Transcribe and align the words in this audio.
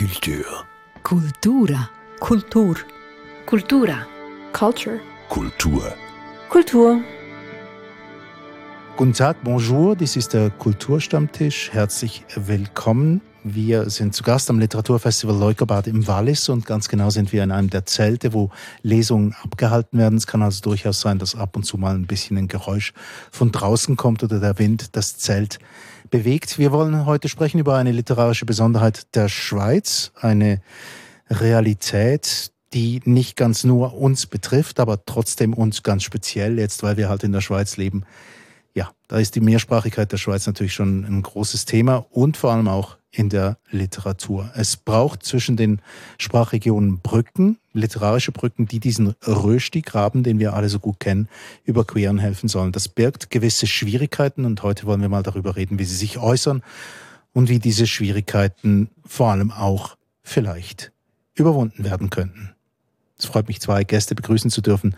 Culture. 0.00 0.64
Cultura. 1.02 1.90
Kultur. 2.20 2.74
Cultura. 3.44 4.06
Culture. 4.50 4.98
Kultur. 5.28 5.92
Kultur. 6.48 7.02
Guten 8.96 9.12
Tag, 9.12 9.36
bonjour, 9.44 9.94
dies 9.96 10.16
ist 10.16 10.32
der 10.32 10.48
Kulturstammtisch. 10.48 11.70
Herzlich 11.74 12.24
willkommen. 12.34 13.20
Wir 13.42 13.88
sind 13.88 14.14
zu 14.14 14.22
Gast 14.22 14.50
am 14.50 14.58
Literaturfestival 14.58 15.34
Leukerbad 15.34 15.86
im 15.86 16.06
Wallis 16.06 16.50
und 16.50 16.66
ganz 16.66 16.90
genau 16.90 17.08
sind 17.08 17.32
wir 17.32 17.42
in 17.42 17.50
einem 17.50 17.70
der 17.70 17.86
Zelte, 17.86 18.34
wo 18.34 18.50
Lesungen 18.82 19.34
abgehalten 19.42 19.98
werden. 19.98 20.18
Es 20.18 20.26
kann 20.26 20.42
also 20.42 20.60
durchaus 20.60 21.00
sein, 21.00 21.18
dass 21.18 21.34
ab 21.34 21.56
und 21.56 21.62
zu 21.62 21.78
mal 21.78 21.94
ein 21.94 22.06
bisschen 22.06 22.36
ein 22.36 22.48
Geräusch 22.48 22.92
von 23.30 23.50
draußen 23.50 23.96
kommt 23.96 24.22
oder 24.22 24.40
der 24.40 24.58
Wind 24.58 24.94
das 24.94 25.16
Zelt 25.16 25.58
bewegt. 26.10 26.58
Wir 26.58 26.70
wollen 26.70 27.06
heute 27.06 27.30
sprechen 27.30 27.58
über 27.58 27.76
eine 27.76 27.92
literarische 27.92 28.44
Besonderheit 28.44 29.14
der 29.14 29.30
Schweiz, 29.30 30.12
eine 30.20 30.60
Realität, 31.30 32.52
die 32.74 33.00
nicht 33.06 33.36
ganz 33.36 33.64
nur 33.64 33.94
uns 33.94 34.26
betrifft, 34.26 34.78
aber 34.80 35.06
trotzdem 35.06 35.54
uns 35.54 35.82
ganz 35.82 36.02
speziell 36.02 36.58
jetzt, 36.58 36.82
weil 36.82 36.98
wir 36.98 37.08
halt 37.08 37.24
in 37.24 37.32
der 37.32 37.40
Schweiz 37.40 37.78
leben. 37.78 38.04
Ja, 38.74 38.90
da 39.08 39.18
ist 39.18 39.34
die 39.34 39.40
Mehrsprachigkeit 39.40 40.12
der 40.12 40.16
Schweiz 40.16 40.46
natürlich 40.46 40.74
schon 40.74 41.04
ein 41.04 41.22
großes 41.22 41.64
Thema 41.64 42.06
und 42.10 42.36
vor 42.36 42.52
allem 42.52 42.68
auch 42.68 42.96
in 43.10 43.28
der 43.28 43.58
Literatur. 43.70 44.50
Es 44.54 44.76
braucht 44.76 45.24
zwischen 45.24 45.56
den 45.56 45.80
Sprachregionen 46.18 47.00
Brücken, 47.00 47.58
literarische 47.72 48.30
Brücken, 48.30 48.66
die 48.66 48.78
diesen 48.78 49.14
Rösti-Graben, 49.26 50.22
den 50.22 50.38
wir 50.38 50.54
alle 50.54 50.68
so 50.68 50.78
gut 50.78 51.00
kennen, 51.00 51.28
überqueren 51.64 52.18
helfen 52.18 52.48
sollen. 52.48 52.70
Das 52.70 52.88
birgt 52.88 53.30
gewisse 53.30 53.66
Schwierigkeiten 53.66 54.44
und 54.44 54.62
heute 54.62 54.86
wollen 54.86 55.00
wir 55.00 55.08
mal 55.08 55.24
darüber 55.24 55.56
reden, 55.56 55.80
wie 55.80 55.84
sie 55.84 55.96
sich 55.96 56.18
äußern 56.18 56.62
und 57.32 57.48
wie 57.48 57.58
diese 57.58 57.88
Schwierigkeiten 57.88 58.90
vor 59.04 59.32
allem 59.32 59.50
auch 59.50 59.96
vielleicht 60.22 60.92
überwunden 61.34 61.84
werden 61.84 62.10
könnten. 62.10 62.54
Es 63.18 63.26
freut 63.26 63.48
mich, 63.48 63.60
zwei 63.60 63.84
Gäste 63.84 64.14
begrüßen 64.14 64.50
zu 64.50 64.60
dürfen, 64.60 64.94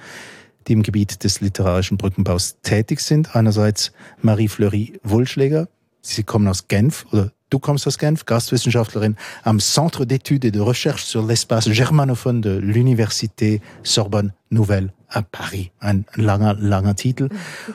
die 0.68 0.72
im 0.72 0.82
Gebiet 0.82 1.24
des 1.24 1.40
literarischen 1.40 1.96
Brückenbaus 1.96 2.56
tätig 2.62 3.00
sind. 3.00 3.34
Einerseits 3.34 3.92
Marie-Fleury 4.20 5.00
Wulschläger. 5.02 5.68
Sie 6.00 6.22
kommen 6.22 6.48
aus 6.48 6.68
Genf 6.68 7.06
oder 7.12 7.32
du 7.50 7.58
kommst 7.58 7.86
aus 7.86 7.98
Genf, 7.98 8.24
Gastwissenschaftlerin 8.24 9.16
am 9.44 9.60
Centre 9.60 10.04
d'études 10.04 10.46
et 10.46 10.50
de 10.50 10.60
recherche 10.60 11.04
sur 11.04 11.24
l'espace 11.24 11.68
germanophone 11.68 12.40
de 12.40 12.58
l'Université 12.58 13.60
Sorbonne 13.82 14.32
Nouvelle 14.50 14.92
à 15.08 15.22
Paris. 15.22 15.70
Ein 15.78 16.04
langer, 16.14 16.54
langer 16.54 16.96
Titel. 16.96 17.28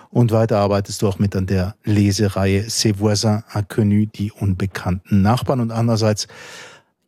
Und 0.09 0.31
weiter 0.31 0.57
arbeitest 0.57 1.01
du 1.01 1.07
auch 1.07 1.19
mit 1.19 1.35
an 1.35 1.45
der 1.45 1.75
Lesereihe 1.83 2.69
Ces 2.69 2.99
voisins 2.99 3.43
inconnus, 3.53 4.07
die 4.13 4.31
unbekannten 4.31 5.21
Nachbarn. 5.21 5.59
Und 5.59 5.71
andererseits 5.71 6.27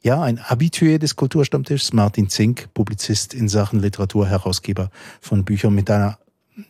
ja, 0.02 0.22
ein 0.22 0.39
Habitué 0.39 0.97
des 0.97 1.16
Kulturstammtischs, 1.16 1.94
Martin 1.94 2.30
Zink, 2.30 2.73
Publizist 2.73 3.33
in 3.33 3.50
Sachen 3.50 3.80
Literatur, 3.80 4.28
Herausgeber 4.28 4.89
von 5.19 5.44
Büchern 5.44 5.75
mit 5.75 5.89
einer 5.91 6.19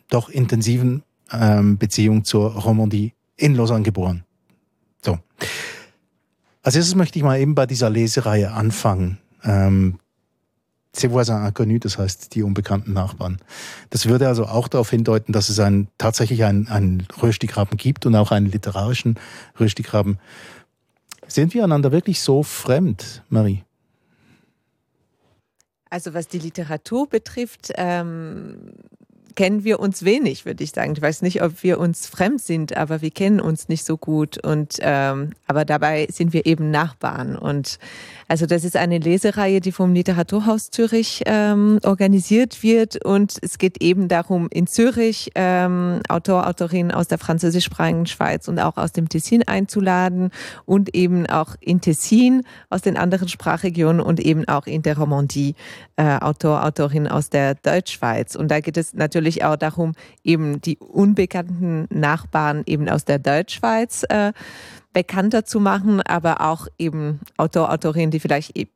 doch 0.09 0.29
intensiven 0.29 1.03
ähm, 1.31 1.77
Beziehung 1.77 2.23
zur 2.23 2.53
Romandie 2.53 3.13
in 3.37 3.55
Lausanne 3.55 3.83
geboren. 3.83 4.23
So. 5.03 5.19
Als 6.63 6.75
erstes 6.75 6.95
möchte 6.95 7.19
ich 7.19 7.23
mal 7.23 7.39
eben 7.39 7.55
bei 7.55 7.65
dieser 7.65 7.89
Lesereihe 7.89 8.51
anfangen. 8.51 9.19
Ähm, 9.43 9.99
Ces 10.91 11.11
voisins 11.11 11.47
inconnus, 11.47 11.81
das 11.81 11.97
heißt 11.99 12.33
die 12.33 12.41
unbekannten 12.41 12.93
Nachbarn. 12.93 13.37
Das 13.91 14.07
würde 14.07 14.27
also 14.27 14.47
auch 14.47 14.67
darauf 14.67 14.89
hindeuten, 14.89 15.33
dass 15.33 15.49
es 15.49 15.59
einen, 15.59 15.87
tatsächlich 15.99 16.43
einen, 16.43 16.67
einen 16.67 17.07
Röstigraben 17.21 17.77
gibt 17.77 18.07
und 18.07 18.15
auch 18.15 18.31
einen 18.31 18.47
literarischen 18.47 19.15
Röstigraben. 19.59 20.17
Sind 21.29 21.53
wir 21.53 21.63
einander 21.63 21.91
wirklich 21.91 22.21
so 22.21 22.43
fremd, 22.43 23.23
Marie? 23.29 23.63
Also 25.89 26.13
was 26.13 26.27
die 26.27 26.39
Literatur 26.39 27.07
betrifft, 27.07 27.71
ähm, 27.75 28.73
kennen 29.39 29.63
wir 29.63 29.79
uns 29.79 30.03
wenig, 30.03 30.45
würde 30.45 30.65
ich 30.65 30.71
sagen. 30.71 30.91
Ich 30.97 31.01
weiß 31.01 31.21
nicht, 31.21 31.41
ob 31.41 31.63
wir 31.63 31.79
uns 31.79 32.07
fremd 32.07 32.41
sind, 32.41 32.75
aber 32.75 33.01
wir 33.01 33.09
kennen 33.09 33.39
uns 33.39 33.69
nicht 33.69 33.85
so 33.85 33.95
gut. 33.95 34.37
Und 34.37 34.79
ähm, 34.81 35.31
aber 35.47 35.63
dabei 35.63 36.09
sind 36.11 36.33
wir 36.33 36.45
eben 36.45 36.71
Nachbarn. 36.71 37.37
Und 37.37 37.79
also 38.27 38.45
das 38.45 38.65
ist 38.65 38.75
eine 38.75 38.97
Lesereihe, 38.97 39.61
die 39.61 39.71
vom 39.71 39.93
Literaturhaus 39.93 40.71
Zürich 40.71 41.23
ähm, 41.25 41.79
organisiert 41.85 42.63
wird. 42.63 43.05
Und 43.05 43.37
es 43.41 43.57
geht 43.57 43.81
eben 43.81 44.09
darum, 44.09 44.49
in 44.51 44.67
Zürich 44.67 45.31
ähm, 45.35 46.01
Autor, 46.09 46.45
Autorinnen 46.45 46.91
aus 46.91 47.07
der 47.07 47.17
französischsprachigen 47.17 48.07
Schweiz 48.07 48.49
und 48.49 48.59
auch 48.59 48.75
aus 48.75 48.91
dem 48.91 49.07
Tessin 49.07 49.47
einzuladen 49.47 50.31
und 50.65 50.93
eben 50.93 51.27
auch 51.27 51.55
in 51.61 51.79
Tessin 51.79 52.43
aus 52.69 52.81
den 52.81 52.97
anderen 52.97 53.29
Sprachregionen 53.29 54.01
und 54.01 54.19
eben 54.19 54.45
auch 54.49 54.67
in 54.67 54.81
der 54.81 54.97
Romandie 54.97 55.55
äh, 55.95 56.17
Autor, 56.17 56.65
Autorinnen 56.65 57.09
aus 57.09 57.29
der 57.29 57.55
Deutschschweiz. 57.55 58.35
Und 58.35 58.51
da 58.51 58.59
geht 58.59 58.75
es 58.75 58.93
natürlich 58.93 59.28
auch 59.43 59.55
darum, 59.55 59.93
eben 60.23 60.61
die 60.61 60.77
unbekannten 60.77 61.87
Nachbarn 61.89 62.63
eben 62.65 62.89
aus 62.89 63.05
der 63.05 63.19
Deutschschweiz 63.19 64.03
äh, 64.09 64.33
bekannter 64.93 65.45
zu 65.45 65.59
machen, 65.59 66.01
aber 66.01 66.41
auch 66.41 66.67
eben 66.77 67.19
Autor, 67.37 67.71
Autorinnen, 67.71 68.11
die 68.11 68.19
vielleicht 68.19 68.57
e 68.57 68.67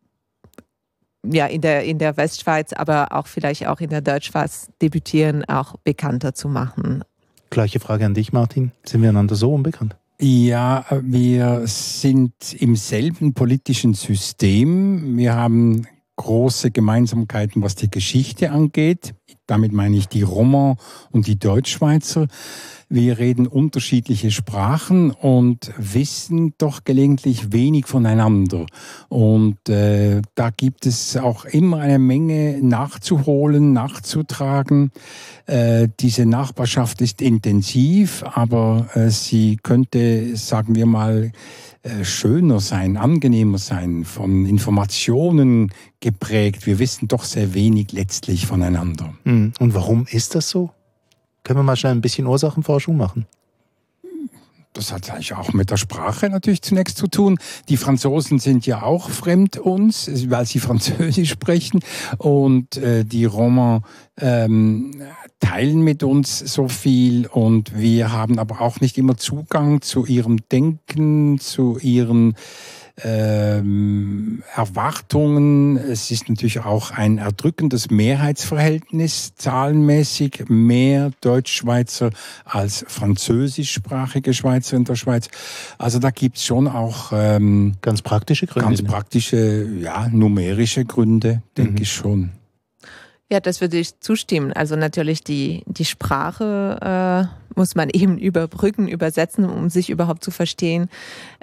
ja, 1.26 1.46
in 1.46 1.62
der, 1.62 1.86
in 1.86 2.00
der 2.00 2.18
Westschweiz, 2.18 2.74
aber 2.74 3.14
auch 3.14 3.28
vielleicht 3.28 3.66
auch 3.68 3.80
in 3.80 3.90
der 3.90 4.02
Deutschschweiz 4.02 4.70
debütieren, 4.82 5.46
auch 5.46 5.78
bekannter 5.78 6.34
zu 6.34 6.50
machen. 6.50 7.04
Gleiche 7.50 7.80
Frage 7.80 8.06
an 8.06 8.14
dich, 8.14 8.34
Martin. 8.34 8.74
Sind 8.84 9.04
wir 9.04 9.10
einander 9.10 9.36
so 9.36 9.54
unbekannt? 9.54 9.96
Ja, 10.20 10.86
wir 11.02 11.62
sind 11.66 12.34
im 12.60 12.76
selben 12.76 13.34
politischen 13.34 13.94
System. 13.94 15.18
Wir 15.18 15.36
haben 15.36 15.88
große 16.16 16.72
Gemeinsamkeiten, 16.72 17.62
was 17.62 17.76
die 17.76 17.90
Geschichte 17.90 18.52
angeht. 18.52 19.16
Damit 19.48 19.72
meine 19.74 19.98
ich 19.98 20.08
die 20.08 20.22
Roma 20.22 20.76
und 21.12 21.28
die 21.28 21.38
Deutschschweizer. 21.38 22.28
Wir 22.90 23.18
reden 23.18 23.48
unterschiedliche 23.48 24.30
Sprachen 24.30 25.10
und 25.10 25.72
wissen 25.78 26.54
doch 26.60 26.84
gelegentlich 26.84 27.52
wenig 27.52 27.88
voneinander. 27.88 28.68
Und 29.10 29.68
äh, 29.68 30.22
da 30.36 30.52
gibt 30.52 30.86
es 30.86 31.18
auch 31.18 31.46
immer 31.46 31.80
eine 31.80 31.98
Menge 31.98 32.60
nachzuholen, 32.62 33.74
nachzutragen. 33.74 34.92
Äh, 35.48 35.88
diese 36.00 36.28
Nachbarschaft 36.28 37.02
ist 37.02 37.22
intensiv, 37.22 38.24
aber 38.24 38.88
äh, 38.94 39.10
sie 39.10 39.58
könnte, 39.58 40.36
sagen 40.36 40.76
wir 40.76 40.86
mal, 40.86 41.32
äh, 41.82 42.06
schöner 42.06 42.62
sein, 42.62 42.96
angenehmer 42.96 43.58
sein, 43.58 44.06
von 44.06 44.46
Informationen 44.46 45.74
geprägt. 46.00 46.66
Wir 46.66 46.80
wissen 46.80 47.10
doch 47.10 47.24
sehr 47.24 47.54
wenig 47.54 47.92
letztlich 47.92 48.46
voneinander. 48.46 49.14
Hm. 49.24 49.54
Und 49.60 49.74
warum 49.74 50.06
ist 50.10 50.36
das 50.36 50.50
so? 50.50 50.72
Können 51.44 51.60
wir 51.60 51.64
mal 51.64 51.76
schnell 51.76 51.94
ein 51.94 52.02
bisschen 52.02 52.26
Ursachenforschung 52.26 52.96
machen? 52.96 53.28
Das 54.74 54.92
hat 54.92 55.12
eigentlich 55.12 55.34
auch 55.34 55.54
mit 55.54 55.70
der 55.70 55.78
Sprache 55.78 56.30
natürlich 56.30 56.64
zunächst 56.64 56.98
zu 56.98 57.08
tun. 57.08 57.38
Die 57.70 57.78
Franzosen 57.78 58.40
sind 58.40 58.66
ja 58.66 58.82
auch 58.82 59.10
fremd 59.10 59.58
uns, 59.58 60.10
weil 60.30 60.48
sie 60.48 60.60
Französisch 60.60 61.30
sprechen. 61.30 61.82
Und 62.18 62.78
äh, 62.78 63.06
die 63.06 63.26
Roma 63.26 63.82
ähm, 64.20 65.04
teilen 65.40 65.82
mit 65.82 66.02
uns 66.02 66.40
so 66.40 66.68
viel. 66.68 67.28
Und 67.28 67.78
wir 67.78 68.12
haben 68.12 68.40
aber 68.40 68.62
auch 68.62 68.80
nicht 68.82 68.98
immer 68.98 69.16
Zugang 69.16 69.82
zu 69.82 70.08
ihrem 70.08 70.38
Denken, 70.50 71.40
zu 71.40 71.78
ihren 71.80 72.36
ähm, 73.02 74.44
Erwartungen. 74.56 75.78
Es 75.78 76.12
ist 76.12 76.30
natürlich 76.30 76.60
auch 76.60 76.92
ein 76.92 77.18
erdrückendes 77.18 77.90
Mehrheitsverhältnis, 77.90 79.34
zahlenmäßig 79.36 80.46
mehr 80.48 81.12
Deutschschweizer 81.22 82.12
als 82.46 82.86
französischsprachige 82.88 84.34
Schweizer 84.34 84.78
in 84.78 84.84
der 84.84 84.96
Schweiz. 84.96 85.30
Also 85.78 86.00
da 86.00 86.12
gibt's 86.12 86.46
schon 86.46 86.68
auch 86.68 87.12
ähm, 87.14 87.76
ganz 87.82 88.02
praktische 88.02 88.46
Gründe. 88.46 88.70
Ganz 88.70 88.84
praktische, 88.84 89.68
ja, 89.80 90.08
numerische 90.10 90.86
Gründe, 90.86 91.42
denke 91.58 91.72
mhm. 91.74 91.82
ich 91.82 91.92
schon. 91.92 92.32
Ja, 93.34 93.40
das 93.40 93.62
würde 93.62 93.80
ich 93.80 94.00
zustimmen. 94.00 94.54
Also 94.54 94.76
natürlich 94.76 95.24
die, 95.24 95.64
die 95.66 95.86
Sprache 95.86 97.28
äh, 97.28 97.58
muss 97.58 97.74
man 97.74 97.90
eben 97.94 98.20
überbrücken, 98.20 98.88
übersetzen, 98.88 99.50
um 99.50 99.72
sich 99.72 99.90
überhaupt 99.90 100.24
zu 100.24 100.30
verstehen. 100.30 100.88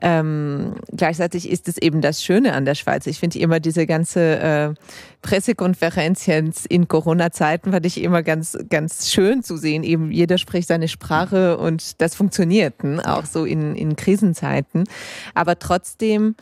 Ähm, 0.00 0.76
gleichzeitig 0.96 1.50
ist 1.50 1.66
es 1.66 1.78
eben 1.78 2.00
das 2.00 2.22
Schöne 2.22 2.52
an 2.52 2.64
der 2.64 2.76
Schweiz. 2.76 3.08
Ich 3.08 3.18
finde 3.18 3.40
immer 3.40 3.58
diese 3.58 3.88
ganze 3.88 4.38
äh, 4.38 4.74
Pressekonferenz 5.22 6.28
in 6.68 6.86
Corona-Zeiten 6.86 7.72
fand 7.72 7.84
ich 7.84 8.00
immer 8.00 8.22
ganz, 8.22 8.56
ganz 8.68 9.10
schön 9.10 9.42
zu 9.42 9.56
sehen. 9.56 9.82
Eben 9.82 10.12
jeder 10.12 10.38
spricht 10.38 10.68
seine 10.68 10.86
Sprache 10.86 11.58
und 11.58 12.00
das 12.00 12.14
funktioniert, 12.14 12.84
ne? 12.84 13.02
auch 13.04 13.24
so 13.24 13.44
in, 13.44 13.74
in 13.74 13.96
Krisenzeiten. 13.96 14.84
Aber 15.34 15.58
trotzdem 15.58 16.36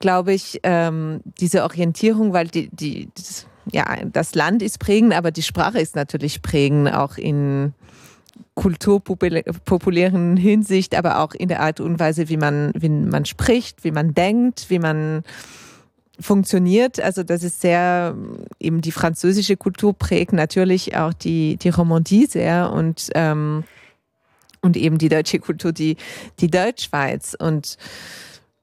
glaube 0.00 0.32
ich, 0.32 0.58
ähm, 0.64 1.20
diese 1.40 1.62
Orientierung, 1.62 2.32
weil 2.32 2.48
die, 2.48 2.68
die, 2.72 3.08
das, 3.16 3.46
ja, 3.72 3.96
das 4.12 4.34
Land 4.34 4.62
ist 4.62 4.78
prägend, 4.78 5.14
aber 5.14 5.30
die 5.30 5.42
Sprache 5.42 5.80
ist 5.80 5.96
natürlich 5.96 6.42
prägend, 6.42 6.92
auch 6.92 7.16
in 7.16 7.74
kulturpopulären 8.54 10.36
Hinsicht, 10.36 10.96
aber 10.96 11.20
auch 11.20 11.32
in 11.32 11.48
der 11.48 11.60
Art 11.60 11.80
und 11.80 12.00
Weise, 12.00 12.28
wie 12.28 12.36
man, 12.36 12.72
wie 12.74 12.88
man 12.88 13.24
spricht, 13.24 13.84
wie 13.84 13.92
man 13.92 14.14
denkt, 14.14 14.66
wie 14.68 14.78
man 14.78 15.22
funktioniert. 16.20 17.00
Also 17.00 17.22
das 17.22 17.42
ist 17.42 17.60
sehr 17.60 18.16
eben 18.58 18.80
die 18.80 18.92
französische 18.92 19.56
Kultur 19.56 19.94
prägt 19.94 20.32
natürlich 20.32 20.96
auch 20.96 21.12
die 21.12 21.56
die 21.56 21.68
Romandie 21.68 22.26
sehr 22.26 22.72
und 22.72 23.10
ähm, 23.14 23.64
und 24.60 24.76
eben 24.76 24.98
die 24.98 25.08
deutsche 25.08 25.38
Kultur 25.38 25.72
die 25.72 25.96
die 26.40 26.50
Deutschschweiz 26.50 27.36
und 27.38 27.76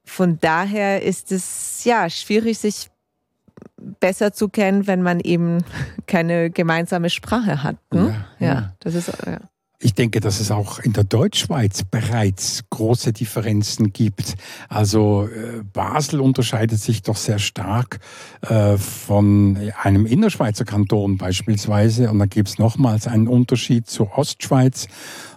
von 0.04 0.40
daher 0.40 1.02
ist 1.02 1.32
es 1.32 1.84
ja 1.86 2.10
schwierig 2.10 2.60
sich 2.60 2.90
besser 3.78 4.34
zu 4.34 4.50
kennen, 4.50 4.88
wenn 4.88 5.02
man 5.02 5.20
eben 5.20 5.64
keine 6.08 6.50
gemeinsame 6.50 7.10
Sprache 7.10 7.64
hat. 7.64 7.78
Ne? 7.94 8.26
Ja, 8.40 8.48
ja, 8.48 8.74
das 8.80 8.96
ist 8.96 9.12
ja. 9.26 9.40
Ich 9.80 9.94
denke, 9.94 10.22
dass 10.22 10.40
es 10.40 10.52
auch 10.52 10.80
in 10.80 10.94
der 10.94 11.04
Deutschschweiz 11.04 11.84
bereits 11.84 12.64
große 12.70 13.12
Differenzen 13.12 13.92
gibt. 13.92 14.36
Also 14.70 15.28
äh, 15.28 15.64
Basel 15.74 16.22
unterscheidet 16.22 16.80
sich 16.80 17.02
doch 17.02 17.18
sehr 17.18 17.40
stark 17.40 18.00
äh, 18.42 18.78
von 18.78 19.58
einem 19.84 20.06
Innerschweizer 20.06 20.64
Kanton 20.64 21.18
beispielsweise. 21.18 22.10
Und 22.10 22.20
da 22.20 22.26
gibt 22.26 22.48
es 22.48 22.58
nochmals 22.58 23.08
einen 23.08 23.28
Unterschied 23.28 23.88
zur 23.88 24.18
Ostschweiz. 24.18 24.88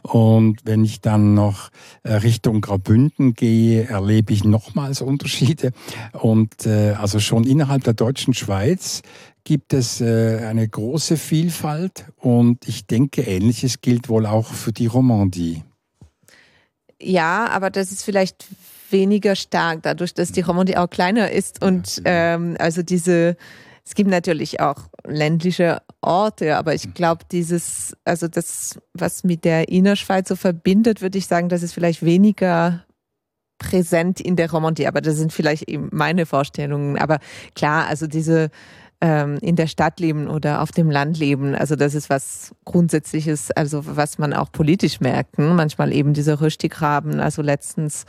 Und 0.02 0.60
wenn 0.64 0.84
ich 0.84 1.00
dann 1.00 1.34
noch 1.34 1.70
äh, 2.04 2.14
Richtung 2.14 2.60
Graubünden 2.60 3.34
gehe, 3.34 3.88
erlebe 3.88 4.32
ich 4.32 4.44
nochmals 4.44 5.02
Unterschiede. 5.02 5.72
Und 6.12 6.66
also 6.66 7.18
schon 7.20 7.44
innerhalb 7.44 7.84
der 7.84 7.94
deutschen 7.94 8.34
Schweiz 8.34 9.02
gibt 9.48 9.72
es 9.72 10.02
äh, 10.02 10.44
eine 10.44 10.68
große 10.68 11.16
Vielfalt 11.16 12.04
und 12.16 12.68
ich 12.68 12.86
denke, 12.86 13.22
ähnliches 13.22 13.80
gilt 13.80 14.10
wohl 14.10 14.26
auch 14.26 14.44
für 14.44 14.72
die 14.72 14.86
Romandie. 14.86 15.64
Ja, 17.00 17.46
aber 17.48 17.70
das 17.70 17.90
ist 17.90 18.04
vielleicht 18.04 18.46
weniger 18.90 19.36
stark, 19.36 19.82
dadurch, 19.84 20.12
dass 20.12 20.32
die 20.32 20.42
Romandie 20.42 20.76
auch 20.76 20.90
kleiner 20.90 21.30
ist 21.30 21.64
und 21.64 22.02
ähm, 22.04 22.56
also 22.58 22.82
diese, 22.82 23.38
es 23.86 23.94
gibt 23.94 24.10
natürlich 24.10 24.60
auch 24.60 24.90
ländliche 25.06 25.80
Orte, 26.02 26.58
aber 26.58 26.74
ich 26.74 26.92
glaube, 26.92 27.24
dieses, 27.32 27.96
also 28.04 28.28
das, 28.28 28.78
was 28.92 29.24
mit 29.24 29.46
der 29.46 29.70
Innerschweiz 29.70 30.28
so 30.28 30.36
verbindet, 30.36 31.00
würde 31.00 31.16
ich 31.16 31.26
sagen, 31.26 31.48
das 31.48 31.62
ist 31.62 31.72
vielleicht 31.72 32.04
weniger 32.04 32.84
präsent 33.56 34.20
in 34.20 34.36
der 34.36 34.50
Romandie, 34.50 34.86
aber 34.86 35.00
das 35.00 35.16
sind 35.16 35.32
vielleicht 35.32 35.70
eben 35.70 35.88
meine 35.90 36.26
Vorstellungen. 36.26 36.98
Aber 36.98 37.18
klar, 37.54 37.86
also 37.86 38.06
diese 38.06 38.50
ähm, 39.00 39.38
in 39.40 39.54
der 39.56 39.68
Stadt 39.68 40.00
leben 40.00 40.28
oder 40.28 40.60
auf 40.60 40.72
dem 40.72 40.90
Land 40.90 41.18
leben. 41.18 41.54
Also 41.54 41.76
das 41.76 41.94
ist 41.94 42.10
was 42.10 42.52
Grundsätzliches, 42.64 43.50
also 43.52 43.82
was 43.84 44.18
man 44.18 44.32
auch 44.32 44.50
politisch 44.50 45.00
merkt. 45.00 45.38
Ne? 45.38 45.54
Manchmal 45.54 45.92
eben 45.92 46.14
diese 46.14 46.40
Röstigraben. 46.40 47.20
Also 47.20 47.42
letztens 47.42 48.06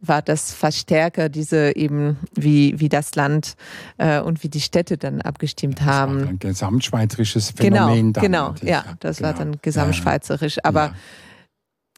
war 0.00 0.20
das 0.20 0.52
fast 0.52 0.78
stärker, 0.78 1.28
diese 1.28 1.76
eben, 1.76 2.16
wie, 2.34 2.80
wie 2.80 2.88
das 2.88 3.14
Land 3.14 3.54
äh, 3.98 4.20
und 4.20 4.42
wie 4.42 4.48
die 4.48 4.60
Städte 4.60 4.98
dann 4.98 5.20
abgestimmt 5.20 5.78
das 5.78 5.86
haben. 5.86 6.20
War 6.22 6.28
ein 6.28 6.38
gesamtschweizerisches 6.40 7.52
Phänomen. 7.52 8.12
Genau, 8.12 8.52
genau, 8.52 8.68
ja, 8.68 8.84
das 8.98 9.18
genau. 9.18 9.28
war 9.28 9.34
dann 9.34 9.58
gesamtschweizerisch. 9.62 10.58
Aber 10.64 10.86
ja 10.86 10.94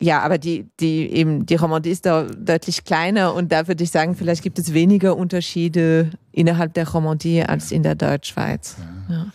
ja, 0.00 0.22
aber 0.22 0.38
die, 0.38 0.66
die 0.80 1.08
eben, 1.12 1.46
die 1.46 1.54
Romandie 1.54 1.90
ist 1.90 2.04
da 2.04 2.24
deutlich 2.24 2.84
kleiner 2.84 3.32
und 3.32 3.52
da 3.52 3.68
würde 3.68 3.84
ich 3.84 3.90
sagen, 3.90 4.16
vielleicht 4.16 4.42
gibt 4.42 4.58
es 4.58 4.74
weniger 4.74 5.16
Unterschiede 5.16 6.10
innerhalb 6.34 6.74
der 6.74 6.88
Romandie 6.88 7.42
als 7.42 7.72
in 7.72 7.82
der 7.82 7.94
Deutschschweiz. 7.94 8.76
Ja. 9.08 9.26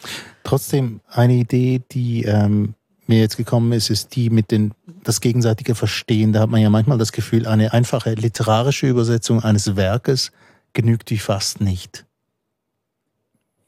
Trotzdem 0.43 1.01
eine 1.09 1.33
Idee, 1.33 1.81
die 1.91 2.23
ähm, 2.23 2.75
mir 3.07 3.19
jetzt 3.19 3.37
gekommen 3.37 3.71
ist, 3.71 3.89
ist 3.89 4.15
die 4.15 4.29
mit 4.29 4.51
den 4.51 4.73
das 5.03 5.21
gegenseitige 5.21 5.75
Verstehen. 5.75 6.33
Da 6.33 6.41
hat 6.41 6.49
man 6.49 6.61
ja 6.61 6.69
manchmal 6.69 6.97
das 6.97 7.11
Gefühl, 7.11 7.47
eine 7.47 7.73
einfache 7.73 8.13
literarische 8.13 8.87
Übersetzung 8.87 9.41
eines 9.41 9.75
Werkes 9.75 10.31
genügt 10.73 11.09
wie 11.09 11.17
fast 11.17 11.61
nicht. 11.61 12.05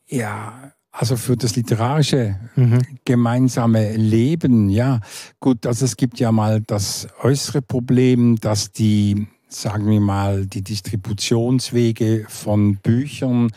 Ja, 0.07 0.73
also 0.91 1.15
für 1.15 1.37
das 1.37 1.55
literarische 1.55 2.37
mhm. 2.55 2.81
gemeinsame 3.05 3.95
Leben, 3.95 4.69
ja. 4.69 4.99
Gut, 5.39 5.65
also 5.65 5.85
es 5.85 5.95
gibt 5.95 6.19
ja 6.19 6.31
mal 6.31 6.61
das 6.61 7.07
äußere 7.21 7.61
Problem, 7.61 8.35
dass 8.35 8.71
die, 8.71 9.27
sagen 9.53 9.89
wir 9.89 9.99
mal, 9.99 10.45
die 10.45 10.61
Distributionswege 10.61 12.25
von 12.29 12.77
Büchern 12.77 13.51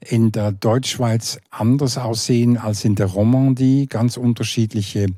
in 0.00 0.32
der 0.32 0.52
Deutschschweiz 0.52 1.40
anders 1.50 1.98
aussehen 1.98 2.56
als 2.56 2.84
in 2.84 2.94
der 2.94 3.06
Romandie, 3.06 3.86
ganz 3.86 4.16
unterschiedliche 4.16 5.08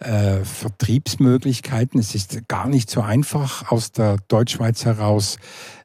äh, 0.00 0.44
Vertriebsmöglichkeiten. 0.44 1.98
Es 1.98 2.14
ist 2.14 2.48
gar 2.48 2.68
nicht 2.68 2.90
so 2.90 3.00
einfach, 3.00 3.70
aus 3.70 3.92
der 3.92 4.18
Deutschschweiz 4.28 4.84
heraus 4.84 5.38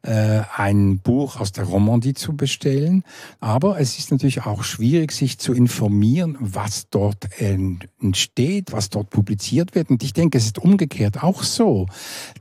äh, 0.04 0.42
ein 0.58 1.00
Buch 1.00 1.40
aus 1.40 1.54
der 1.54 1.64
Romandie 1.64 2.14
zu 2.14 2.36
bestellen. 2.36 3.04
Aber 3.40 3.80
es 3.80 3.98
ist 3.98 4.12
natürlich 4.12 4.46
auch 4.46 4.64
schwierig, 4.64 5.14
sich 5.14 5.40
zu 5.40 5.54
informieren, 5.54 6.36
was 6.42 6.90
dort 6.90 7.30
entsteht, 7.40 8.74
was 8.74 8.90
dort 8.90 9.10
publiziert 9.10 9.76
wird. 9.76 9.90
Und 9.90 10.04
ich 10.04 10.12
denke, 10.12 10.38
es 10.38 10.46
ist 10.46 10.60
umgekehrt 10.60 11.24
auch 11.24 11.44
so, 11.44 11.88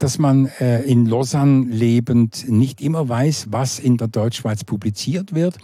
dass 0.01 0.19
man 0.19 0.47
äh, 0.59 0.83
in 0.83 1.07
Lausanne 1.07 1.67
lebend 1.67 2.49
nicht 2.49 2.81
immer 2.81 3.09
weiß, 3.09 3.47
was 3.51 3.79
in 3.79 3.97
der 3.97 4.09
Deutschschweiz 4.09 4.65
publiziert 4.65 5.33
wird, 5.33 5.57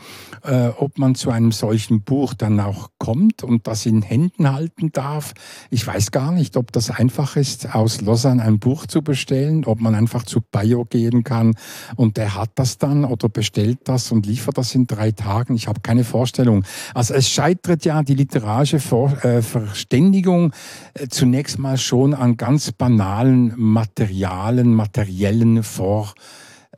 äh, 0.45 0.69
ob 0.69 0.99
man 0.99 1.17
zu 1.17 1.31
einem 1.31 1.51
solchen 1.51 2.03
Buch 2.03 2.35
dann 2.35 2.61
auch 2.61 2.91
kommt 2.99 3.43
und 3.43 3.67
das 3.67 3.87
in 3.87 4.03
Händen 4.03 4.53
halten 4.53 4.93
darf. 4.93 5.35
Ich 5.71 5.85
weiß 5.85 5.98
gar 6.07 6.33
nicht, 6.33 6.57
ob 6.57 6.73
das 6.73 6.91
einfach 6.91 7.37
ist, 7.37 7.75
aus 7.75 8.01
Lausanne 8.01 8.43
ein 8.43 8.59
Buch 8.59 8.87
zu 8.87 9.03
bestellen, 9.03 9.65
ob 9.65 9.81
man 9.81 9.95
einfach 9.95 10.25
zu 10.25 10.41
Bayo 10.41 10.85
gehen 10.85 11.25
kann 11.25 11.55
und 11.97 12.17
der 12.17 12.35
hat 12.35 12.51
das 12.55 12.79
dann 12.79 13.05
oder 13.05 13.29
bestellt 13.29 13.81
das 13.85 14.13
und 14.13 14.27
liefert 14.27 14.59
das 14.59 14.75
in 14.75 14.87
drei 14.87 15.11
Tagen. 15.11 15.55
Ich 15.55 15.69
habe 15.69 15.81
keine 15.81 16.05
Vorstellung. 16.05 16.65
Also 16.95 17.15
es 17.15 17.29
scheitert 17.29 17.85
ja 17.85 18.03
die 18.03 18.15
literarische 18.15 18.81
Vor 18.81 19.25
äh, 19.25 19.43
Verständigung 19.43 20.53
äh, 20.95 21.09
zunächst 21.09 21.59
mal 21.59 21.77
schon 21.77 22.15
an 22.15 22.37
ganz 22.37 22.73
banalen 22.73 23.53
Materialen, 23.57 24.75
materiellen 24.75 25.63
Vor, 25.63 26.15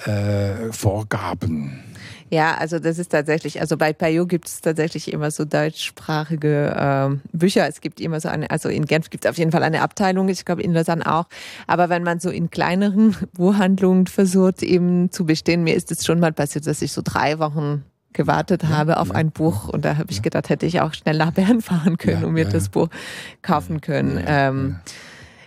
äh, 0.05 0.73
Vorgaben. 0.73 1.90
Ja, 2.31 2.55
also 2.55 2.79
das 2.79 2.99
ist 2.99 3.11
tatsächlich, 3.11 3.61
also 3.61 3.77
bei 3.77 3.93
Payot 3.93 4.29
gibt 4.29 4.47
es 4.47 4.61
tatsächlich 4.61 5.13
immer 5.13 5.33
so 5.33 5.45
deutschsprachige 5.45 7.21
äh, 7.33 7.37
Bücher. 7.37 7.67
Es 7.67 7.81
gibt 7.81 8.01
immer 8.01 8.21
so 8.21 8.29
eine, 8.29 8.51
also 8.51 8.69
in 8.69 8.87
Genf 8.87 9.11
gibt 9.11 9.25
es 9.25 9.31
auf 9.31 9.37
jeden 9.37 9.51
Fall 9.51 9.65
eine 9.65 9.83
Abteilung, 9.83 10.29
ich 10.29 10.45
glaube 10.45 10.63
in 10.63 10.73
Lausanne 10.73 11.05
auch. 11.13 11.27
Aber 11.67 11.89
wenn 11.89 12.05
man 12.05 12.21
so 12.21 12.31
in 12.31 12.49
kleineren 12.49 13.17
Buchhandlungen 13.33 14.07
versucht 14.07 14.63
eben 14.63 15.11
zu 15.11 15.27
bestehen, 15.27 15.65
mir 15.65 15.75
ist 15.75 15.91
es 15.91 16.07
schon 16.07 16.21
mal 16.21 16.33
passiert, 16.33 16.69
dass 16.69 16.83
ich 16.83 16.93
so 16.93 17.03
drei 17.05 17.41
Wochen 17.41 17.85
gewartet 18.13 18.65
habe 18.65 18.99
auf 18.99 19.13
ein 19.13 19.31
Buch 19.31 19.69
und 19.69 19.85
da 19.85 19.97
habe 19.97 20.11
ich 20.11 20.23
gedacht, 20.23 20.49
hätte 20.49 20.67
ich 20.67 20.81
auch 20.81 20.95
schnell 20.95 21.17
nach 21.17 21.33
Bern 21.33 21.61
fahren 21.61 21.97
können 21.97 22.25
und 22.25 22.33
mir 22.33 22.45
das 22.45 22.69
Buch 22.69 22.89
kaufen 23.43 23.81
können. 23.81 24.23
Ähm, 24.25 24.77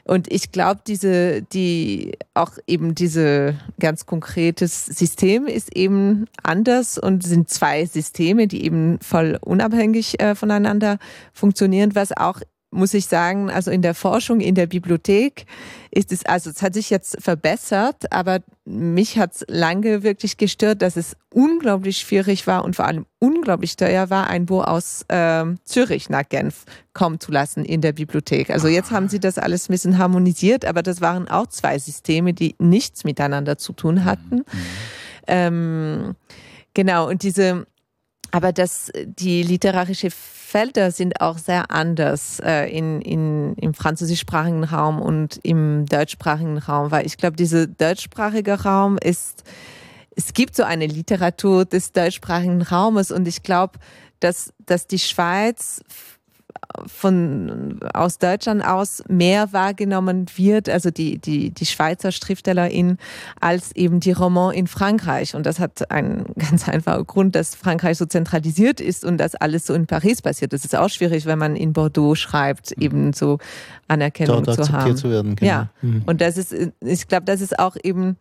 und 0.05 0.31
ich 0.31 0.51
glaube, 0.51 0.81
diese, 0.85 1.43
die, 1.43 2.17
auch 2.33 2.57
eben 2.67 2.93
diese 2.93 3.55
ganz 3.79 4.05
konkretes 4.05 4.85
System 4.85 5.47
ist 5.47 5.75
eben 5.75 6.25
anders 6.43 6.97
und 6.97 7.23
sind 7.23 7.49
zwei 7.49 7.85
Systeme, 7.85 8.47
die 8.47 8.65
eben 8.65 8.99
voll 8.99 9.37
unabhängig 9.39 10.19
äh, 10.19 10.35
voneinander 10.35 10.97
funktionieren, 11.31 11.95
was 11.95 12.11
auch 12.15 12.41
muss 12.73 12.93
ich 12.93 13.05
sagen, 13.05 13.49
also 13.49 13.71
in 13.71 13.81
der 13.81 13.93
Forschung, 13.93 14.39
in 14.39 14.55
der 14.55 14.67
Bibliothek 14.67 15.45
ist 15.91 16.11
es, 16.11 16.25
also 16.25 16.49
es 16.49 16.61
hat 16.61 16.73
sich 16.73 16.89
jetzt 16.89 17.21
verbessert, 17.21 18.11
aber 18.11 18.39
mich 18.65 19.17
hat 19.17 19.35
es 19.35 19.45
lange 19.47 20.03
wirklich 20.03 20.37
gestört, 20.37 20.81
dass 20.81 20.97
es 20.97 21.15
unglaublich 21.29 21.99
schwierig 21.99 22.47
war 22.47 22.65
und 22.65 22.75
vor 22.75 22.85
allem 22.85 23.05
unglaublich 23.19 23.75
teuer 23.75 24.09
war, 24.09 24.27
ein 24.27 24.45
Buch 24.45 24.65
aus 24.65 25.05
äh, 25.07 25.45
Zürich 25.63 26.09
nach 26.09 26.27
Genf 26.27 26.65
kommen 26.93 27.19
zu 27.19 27.31
lassen 27.31 27.63
in 27.63 27.81
der 27.81 27.93
Bibliothek. 27.93 28.49
Also 28.49 28.67
jetzt 28.67 28.91
haben 28.91 29.07
sie 29.07 29.19
das 29.19 29.37
alles 29.37 29.69
ein 29.69 29.73
bisschen 29.73 29.97
harmonisiert, 29.97 30.65
aber 30.65 30.81
das 30.81 31.01
waren 31.01 31.27
auch 31.27 31.47
zwei 31.47 31.77
Systeme, 31.77 32.33
die 32.33 32.55
nichts 32.59 33.03
miteinander 33.03 33.57
zu 33.57 33.73
tun 33.73 34.05
hatten. 34.05 34.37
Mhm. 34.37 34.43
Ähm, 35.27 36.15
genau, 36.73 37.09
und 37.09 37.23
diese, 37.23 37.65
aber 38.33 38.51
das, 38.51 38.91
die 39.05 39.43
literarische 39.43 40.09
Felder 40.09 40.89
sind 40.89 41.21
auch 41.21 41.37
sehr 41.37 41.69
anders 41.69 42.39
äh, 42.39 42.65
in, 42.65 42.99
in, 42.99 43.53
im 43.57 43.75
französischsprachigen 43.75 44.63
Raum 44.63 44.99
und 44.99 45.39
im 45.43 45.85
deutschsprachigen 45.85 46.57
Raum, 46.57 46.89
weil 46.89 47.05
ich 47.05 47.17
glaube, 47.17 47.35
dieser 47.35 47.67
deutschsprachige 47.67 48.63
Raum 48.63 48.97
ist, 48.97 49.43
es 50.15 50.33
gibt 50.33 50.55
so 50.55 50.63
eine 50.63 50.87
Literatur 50.87 51.65
des 51.65 51.91
deutschsprachigen 51.91 52.63
Raumes 52.63 53.11
und 53.11 53.27
ich 53.27 53.43
glaube, 53.43 53.77
dass, 54.19 54.51
dass 54.65 54.87
die 54.87 54.99
Schweiz 54.99 55.81
von 56.87 57.79
aus 57.93 58.17
Deutschland 58.17 58.65
aus 58.65 59.03
mehr 59.07 59.53
wahrgenommen 59.53 60.25
wird, 60.35 60.69
also 60.69 60.91
die, 60.91 61.19
die, 61.19 61.51
die 61.51 61.65
Schweizer 61.65 62.11
Schriftstellerin, 62.11 62.97
als 63.39 63.75
eben 63.75 63.99
die 63.99 64.11
Roman 64.11 64.53
in 64.53 64.67
Frankreich. 64.67 65.35
Und 65.35 65.45
das 65.45 65.59
hat 65.59 65.91
einen 65.91 66.25
ganz 66.37 66.67
einfachen 66.67 67.05
Grund, 67.05 67.35
dass 67.35 67.55
Frankreich 67.55 67.97
so 67.97 68.05
zentralisiert 68.05 68.81
ist 68.81 69.05
und 69.05 69.17
dass 69.17 69.35
alles 69.35 69.65
so 69.65 69.73
in 69.73 69.87
Paris 69.87 70.21
passiert. 70.21 70.53
Das 70.53 70.65
ist 70.65 70.75
auch 70.75 70.89
schwierig, 70.89 71.25
wenn 71.25 71.39
man 71.39 71.55
in 71.55 71.73
Bordeaux 71.73 72.15
schreibt, 72.15 72.75
mhm. 72.77 72.83
eben 72.83 73.13
so 73.13 73.37
Anerkennung 73.87 74.43
Dort 74.43 74.65
zu 74.65 74.71
haben. 74.71 74.97
Zu 74.97 75.09
werden, 75.09 75.35
genau. 75.35 75.51
Ja, 75.51 75.69
mhm. 75.81 76.03
und 76.05 76.21
das 76.21 76.37
ist, 76.37 76.53
ich 76.81 77.07
glaube, 77.07 77.25
das 77.25 77.41
ist 77.41 77.59
auch 77.59 77.75
eben 77.83 78.17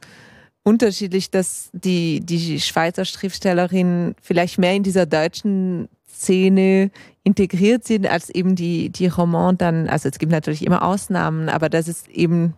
unterschiedlich, 0.64 1.30
dass 1.30 1.71
die, 1.73 2.21
die 2.21 2.61
Schweizer 2.61 3.04
Schriftstellerinnen 3.04 4.14
vielleicht 4.21 4.59
mehr 4.59 4.75
in 4.75 4.82
dieser 4.82 5.06
deutschen 5.06 5.88
Szene 6.09 6.90
integriert 7.25 7.85
sind, 7.85 8.07
als 8.07 8.31
eben 8.31 8.57
die, 8.57 8.91
die 8.91 9.07
Roman 9.07 9.57
dann, 9.57 9.88
also 9.88 10.09
es 10.09 10.19
gibt 10.19 10.33
natürlich 10.33 10.64
immer 10.67 10.83
Ausnahmen, 10.83 11.49
aber 11.49 11.69
das 11.69 11.88
ist 11.88 12.09
eben 12.09 12.55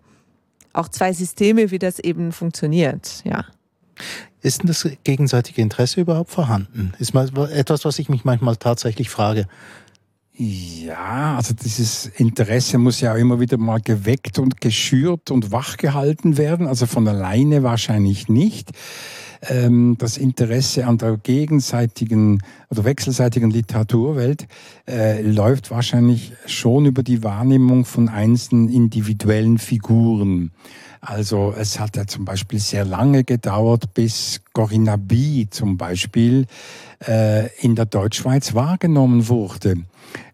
auch 0.73 0.89
zwei 0.89 1.13
Systeme, 1.13 1.71
wie 1.71 1.79
das 1.79 1.99
eben 1.99 2.33
funktioniert, 2.33 3.23
ja. 3.25 3.45
Ist 4.43 4.63
denn 4.63 4.67
das 4.67 4.89
gegenseitige 5.05 5.63
Interesse 5.63 6.01
überhaupt 6.01 6.31
vorhanden? 6.31 6.93
Ist 6.99 7.15
mal 7.15 7.29
etwas, 7.51 7.85
was 7.85 7.99
ich 7.99 8.09
mich 8.09 8.25
manchmal 8.25 8.57
tatsächlich 8.57 9.09
frage. 9.09 9.47
Ja, 10.37 11.37
also 11.37 11.55
dieses 11.55 12.07
Interesse 12.07 12.77
muss 12.79 13.01
ja 13.01 13.13
auch 13.13 13.17
immer 13.17 13.39
wieder 13.39 13.57
mal 13.57 13.81
geweckt 13.81 14.41
und 14.41 14.61
geschürt 14.61 15.31
und 15.31 15.53
wachgehalten 15.53 16.37
werden. 16.37 16.67
Also 16.67 16.87
von 16.87 17.07
alleine 17.07 17.63
wahrscheinlich 17.63 18.29
nicht. 18.29 18.73
Ähm, 19.43 19.95
das 19.97 20.17
Interesse 20.17 20.89
an 20.89 20.99
der 20.99 21.19
gegenseitigen 21.19 22.43
oder 22.69 22.85
wechselseitigen 22.85 23.51
Literaturwelt 23.51 24.49
äh, 24.89 25.23
läuft 25.23 25.71
wahrscheinlich 25.71 26.33
schon 26.47 26.87
über 26.87 27.05
die 27.05 27.23
Wahrnehmung 27.23 27.85
von 27.85 28.09
einzelnen 28.09 28.69
individuellen 28.69 29.59
Figuren. 29.59 30.51
Also 31.01 31.55
es 31.57 31.79
hat 31.79 31.97
ja 31.97 32.07
zum 32.07 32.25
Beispiel 32.25 32.59
sehr 32.59 32.85
lange 32.85 33.23
gedauert, 33.23 33.95
bis 33.95 34.41
Corinna 34.53 34.97
B. 34.97 35.47
zum 35.49 35.77
Beispiel 35.77 36.47
äh, 37.07 37.55
in 37.61 37.77
der 37.77 37.87
Deutschschweiz 37.87 38.55
wahrgenommen 38.55 39.29
wurde. 39.29 39.77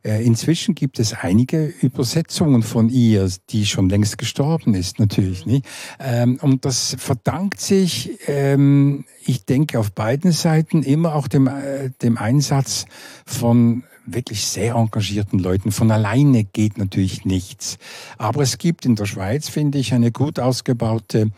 Äh, 0.03 0.25
inzwischen 0.25 0.75
gibt 0.75 0.99
es 0.99 1.13
einige 1.13 1.67
Übersetzungen 1.67 2.63
von 2.63 2.89
ihr, 2.89 3.31
die 3.51 3.67
schon 3.67 3.89
längst 3.89 4.19
gestorben 4.19 4.75
ist, 4.75 4.99
natürlich. 4.99 5.47
Nicht? 5.47 5.67
Ähm, 5.99 6.39
und 6.41 6.65
das 6.65 6.97
verdankt 6.99 7.61
sich, 7.61 8.19
ähm, 8.27 9.05
ich 9.25 9.45
denke, 9.45 9.79
auf 9.79 9.93
beiden 9.93 10.33
Seiten 10.33 10.83
immer 10.83 11.15
auch 11.15 11.29
dem, 11.29 11.47
äh, 11.47 11.91
dem 12.03 12.19
Einsatz 12.19 12.87
von 13.27 13.85
wirklich 14.07 14.47
sehr 14.47 14.75
engagierten 14.75 15.39
Leuten. 15.39 15.73
Von 15.73 15.91
alleine 15.91 16.45
geht 16.45 16.79
natürlich 16.79 17.25
nichts. 17.25 17.79
Aber 18.19 18.43
es 18.43 18.59
gibt 18.59 18.85
in 18.87 18.97
der 18.97 19.07
Schweiz, 19.07 19.49
finde 19.49 19.79
ich, 19.79 19.93
eine 19.93 20.11
gut 20.11 20.41
ausgebaute 20.41 21.31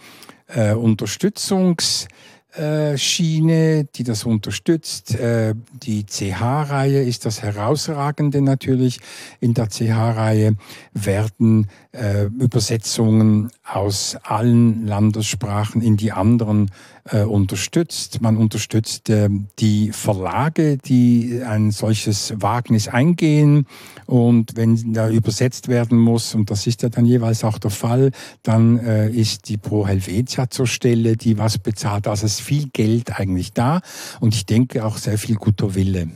äh, 0.47 0.73
Unterstützungs- 0.73 2.07
Schiene, 2.99 3.85
die 3.85 4.05
das 4.05 4.25
unterstützt. 4.25 5.15
Äh, 5.15 5.55
die 5.73 6.05
CH-Reihe 6.05 7.03
ist 7.03 7.25
das 7.25 7.43
Herausragende 7.43 8.43
natürlich. 8.43 9.01
In 9.41 9.55
der 9.55 9.69
CH-Reihe 9.69 10.57
werden 10.93 11.69
äh, 11.93 12.25
Übersetzungen 12.25 13.51
aus 13.65 14.17
allen 14.23 14.87
Landessprachen 14.87 15.81
in 15.81 15.97
die 15.97 16.13
anderen 16.13 16.71
äh, 17.11 17.23
unterstützt. 17.23 18.21
Man 18.21 18.37
unterstützt 18.37 19.11
äh, 19.11 19.29
die 19.59 19.93
Verlage, 19.93 20.79
die 20.79 21.43
ein 21.45 21.71
solches 21.71 22.35
Wagnis 22.37 22.89
eingehen. 22.89 23.67
Und 24.07 24.57
wenn 24.57 24.93
da 24.93 25.09
übersetzt 25.09 25.69
werden 25.69 25.99
muss, 25.99 26.35
und 26.35 26.51
das 26.51 26.67
ist 26.67 26.83
ja 26.83 26.89
dann 26.89 27.05
jeweils 27.05 27.45
auch 27.45 27.59
der 27.59 27.71
Fall, 27.71 28.13
dann 28.43 28.79
äh, 28.79 29.11
ist 29.11 29.49
die 29.49 29.57
Pro 29.57 29.87
Helvetia 29.87 30.51
zur 30.51 30.67
Stelle, 30.67 31.17
die 31.17 31.39
was 31.39 31.59
bezahlt. 31.59 32.07
Also 32.07 32.27
es 32.27 32.35
ist 32.35 32.41
viel 32.41 32.69
Geld 32.73 33.19
eigentlich 33.19 33.53
da 33.53 33.81
und 34.21 34.35
ich 34.35 34.47
denke 34.47 34.85
auch 34.85 34.97
sehr 34.97 35.19
viel 35.19 35.37
guter 35.37 35.75
Wille. 35.75 36.09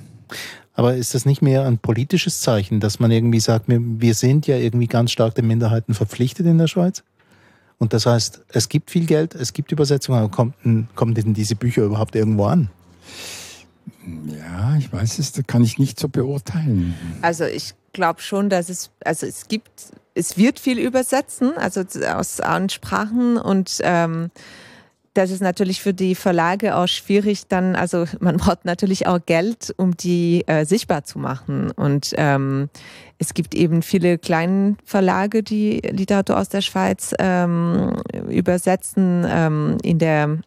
Aber 0.75 0.95
ist 0.95 1.15
das 1.15 1.25
nicht 1.25 1.41
mehr 1.41 1.65
ein 1.65 1.79
politisches 1.79 2.43
Zeichen, 2.43 2.81
dass 2.81 3.01
man 3.01 3.11
irgendwie 3.11 3.41
sagt, 3.41 3.65
wir 3.69 4.15
sind 4.15 4.47
ja 4.47 4.57
irgendwie 4.57 4.87
ganz 4.87 5.11
stark 5.11 5.35
den 5.35 5.47
Minderheiten 5.47 5.95
verpflichtet 5.95 6.47
in 6.47 6.59
der 6.59 6.67
Schweiz? 6.67 7.03
Und 7.79 7.93
das 7.93 8.07
heißt, 8.07 8.43
es 8.49 8.69
gibt 8.69 8.91
viel 8.91 9.07
Geld, 9.07 9.35
es 9.35 9.53
gibt 9.53 9.71
Übersetzungen, 9.71 10.19
aber 10.19 10.31
kommt, 10.31 10.55
kommen 10.95 11.15
denn 11.15 11.35
diese 11.35 11.57
Bücher 11.57 11.83
überhaupt 11.83 12.15
irgendwo 12.17 12.47
an? 12.47 12.71
Ja, 14.27 14.77
ich 14.77 14.93
weiß 14.93 15.19
es, 15.19 15.33
da 15.33 15.43
kann 15.43 15.63
ich 15.63 15.79
nicht 15.79 16.01
so 16.01 16.09
beurteilen. 16.09 16.95
Also 17.23 17.45
ich 17.45 17.75
glaube 17.93 18.23
schon, 18.23 18.49
dass 18.49 18.69
es, 18.69 18.91
also 19.05 19.27
es 19.27 19.49
gibt, 19.49 19.93
es 20.15 20.37
wird 20.37 20.59
viel 20.59 20.79
übersetzen, 20.79 21.57
also 21.57 21.83
aus 22.15 22.41
allen 22.41 22.69
Sprachen 22.69 23.37
und 23.37 23.81
ähm, 23.83 24.31
das 25.17 25.31
ist 25.31 25.41
natürlich 25.41 25.81
für 25.81 25.95
die 25.95 26.15
Verlage 26.15 26.77
auch 26.77 26.87
schwierig 26.87 27.49
dann, 27.49 27.75
also 27.75 28.05
man 28.21 28.37
braucht 28.39 28.65
natürlich 28.65 29.07
auch 29.07 29.19
Geld, 29.25 29.75
um 29.77 29.97
die 29.97 30.47
äh, 30.47 30.65
sichtbar 30.65 31.05
zu 31.05 31.19
machen. 31.19 31.71
Und 31.71 32.13
ähm, 32.17 32.69
es 33.19 33.33
gibt 33.33 33.55
eben 33.55 33.83
viele 33.83 34.19
kleine 34.19 34.77
Verlage, 34.85 35.43
die 35.43 35.79
Literatur 35.79 36.39
aus 36.39 36.51
der 36.51 36.61
Schweiz 36.61 37.15
ähm, 37.19 37.97
übersetzen. 38.29 39.25
Ähm, 39.27 39.79
in 39.83 39.99
der 39.99 40.39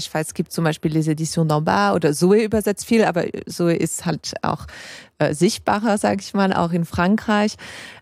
Schweiz 0.00 0.34
gibt 0.34 0.50
zum 0.50 0.64
Beispiel 0.64 0.92
Les 0.92 1.06
Editions 1.06 1.48
d'en 1.48 1.94
oder 1.94 2.12
Zoe 2.12 2.42
übersetzt 2.42 2.86
viel, 2.86 3.04
aber 3.04 3.24
Zoe 3.46 3.74
ist 3.74 4.06
halt 4.06 4.34
auch 4.42 4.66
äh, 5.18 5.34
sichtbarer, 5.34 5.98
sage 5.98 6.20
ich 6.20 6.34
mal, 6.34 6.52
auch 6.52 6.72
in 6.72 6.84
Frankreich. 6.84 7.54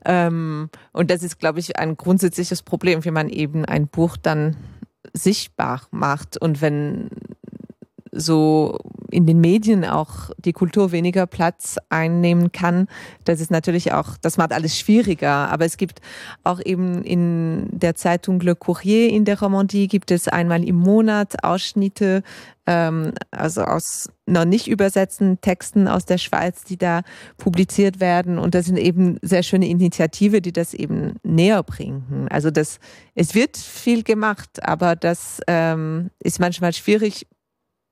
Ähm, 0.06 0.70
und 0.92 1.11
das 1.11 1.22
ist, 1.22 1.38
glaube 1.38 1.58
ich, 1.58 1.78
ein 1.78 1.96
grundsätzliches 1.96 2.62
Problem, 2.62 3.04
wie 3.04 3.11
man 3.11 3.28
eben 3.28 3.64
ein 3.64 3.88
Buch 3.88 4.16
dann 4.16 4.56
sichtbar 5.14 5.82
macht 5.90 6.37
und 6.37 6.61
wenn 6.61 7.11
so 8.12 8.78
in 9.11 9.26
den 9.26 9.40
Medien 9.40 9.85
auch 9.85 10.30
die 10.38 10.52
Kultur 10.52 10.92
weniger 10.92 11.26
Platz 11.26 11.76
einnehmen 11.88 12.52
kann, 12.52 12.87
das 13.25 13.40
ist 13.40 13.50
natürlich 13.50 13.92
auch, 13.92 14.16
das 14.18 14.37
macht 14.37 14.52
alles 14.52 14.78
schwieriger. 14.78 15.50
Aber 15.50 15.64
es 15.64 15.78
gibt 15.78 16.00
auch 16.44 16.61
eben 16.64 17.02
in 17.02 17.68
der 17.71 17.94
Zeitung 17.94 18.40
Le 18.40 18.54
Courrier 18.54 19.09
in 19.11 19.25
der 19.25 19.40
Romandie 19.40 19.88
gibt 19.88 20.11
es 20.11 20.28
einmal 20.28 20.62
im 20.62 20.76
Monat 20.76 21.42
Ausschnitte, 21.42 22.23
ähm, 22.66 23.12
also 23.30 23.62
aus 23.62 24.11
noch 24.32 24.44
nicht 24.44 24.66
übersetzten 24.66 25.40
Texten 25.40 25.88
aus 25.88 26.04
der 26.04 26.18
Schweiz, 26.18 26.64
die 26.64 26.76
da 26.76 27.02
publiziert 27.36 28.00
werden. 28.00 28.38
Und 28.38 28.54
das 28.54 28.66
sind 28.66 28.78
eben 28.78 29.18
sehr 29.22 29.42
schöne 29.42 29.68
Initiative, 29.68 30.40
die 30.40 30.52
das 30.52 30.74
eben 30.74 31.14
näher 31.22 31.62
bringen. 31.62 32.26
Also 32.30 32.50
das, 32.50 32.80
es 33.14 33.34
wird 33.34 33.56
viel 33.56 34.02
gemacht, 34.02 34.62
aber 34.62 34.96
das 34.96 35.40
ähm, 35.46 36.10
ist 36.18 36.40
manchmal 36.40 36.72
schwierig, 36.72 37.26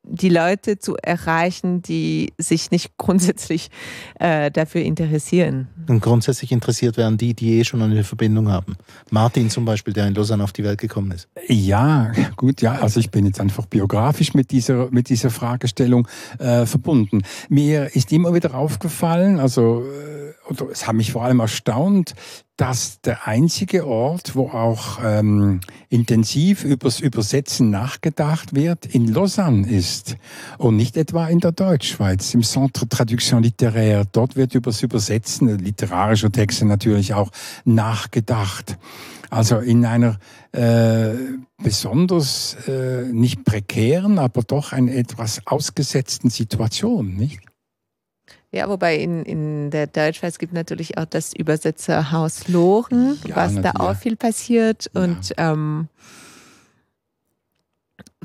die 0.02 0.28
Leute 0.28 0.78
zu 0.78 0.97
erreichen, 0.97 1.83
die 1.83 2.33
sich 2.38 2.71
nicht 2.71 2.92
grundsätzlich 2.97 3.71
äh, 4.19 4.50
dafür 4.50 4.83
interessieren. 4.83 5.69
Und 5.88 6.00
grundsätzlich 6.00 6.52
interessiert 6.52 6.97
werden 6.97 7.19
die, 7.19 7.35
die 7.35 7.59
eh 7.59 7.64
schon 7.64 7.83
eine 7.83 8.04
Verbindung 8.04 8.49
haben. 8.49 8.76
Martin 9.11 9.50
zum 9.50 9.64
Beispiel, 9.64 9.92
der 9.92 10.07
in 10.07 10.14
Lausanne 10.14 10.45
auf 10.45 10.52
die 10.52 10.64
Welt 10.64 10.80
gekommen 10.80 11.12
ist. 11.12 11.28
Ja, 11.49 12.12
gut, 12.37 12.62
ja. 12.62 12.73
Also 12.73 13.00
ich 13.00 13.11
bin 13.11 13.26
jetzt 13.26 13.40
einfach 13.40 13.66
biografisch 13.66 14.35
mit 14.35 14.50
dieser, 14.50 14.90
mit 14.90 15.09
dieser 15.09 15.30
Fragestellung 15.30 16.09
äh, 16.38 16.66
verbunden. 16.66 17.23
Mir 17.49 17.95
ist 17.95 18.12
immer 18.12 18.35
wieder 18.35 18.54
aufgefallen, 18.54 19.38
also 19.38 19.83
äh, 19.83 20.21
oder 20.50 20.71
es 20.71 20.87
hat 20.87 20.95
mich 20.95 21.12
vor 21.12 21.25
allem 21.25 21.40
erstaunt, 21.40 22.14
dass 22.61 23.00
der 23.00 23.26
einzige 23.26 23.87
Ort, 23.87 24.37
wo 24.37 24.50
auch 24.50 24.99
ähm, 25.02 25.61
intensiv 25.88 26.62
übers 26.62 27.00
Übersetzen 27.00 27.71
nachgedacht 27.71 28.55
wird, 28.55 28.85
in 28.85 29.09
Lausanne 29.09 29.67
ist 29.67 30.17
und 30.59 30.76
nicht 30.76 30.99
etwa 30.99 31.26
in 31.29 31.40
der 31.40 31.52
Deutschschweiz, 31.52 32.35
im 32.35 32.43
Centre 32.43 32.87
Traduction 32.87 33.43
Littéraire. 33.43 34.05
Dort 34.12 34.37
wird 34.37 34.55
übers 34.55 34.83
Übersetzen 34.83 35.59
literarischer 35.59 36.31
Texte 36.31 36.67
natürlich 36.67 37.14
auch 37.14 37.31
nachgedacht. 37.64 38.76
Also 39.31 39.57
in 39.57 39.87
einer 39.87 40.19
äh, 40.52 41.14
besonders 41.62 42.59
äh, 42.69 43.05
nicht 43.11 43.47
prekären, 43.47 44.19
aber 44.19 44.43
doch 44.43 44.75
einer 44.75 44.93
etwas 44.93 45.40
ausgesetzten 45.47 46.29
Situation, 46.29 47.14
nicht? 47.14 47.40
Ja, 48.52 48.69
wobei 48.69 48.97
in, 48.97 49.25
in 49.25 49.71
der 49.71 49.87
Deutschschweiz 49.87 50.38
gibt 50.38 50.52
natürlich 50.52 50.99
auch 50.99 51.04
das 51.04 51.33
Übersetzerhaus 51.33 52.49
Loren, 52.49 53.16
ja, 53.26 53.37
was 53.37 53.54
da 53.54 53.73
auch 53.76 53.95
viel 53.95 54.16
passiert. 54.16 54.90
Ja. 54.92 55.02
Und 55.02 55.35
ähm, 55.37 55.88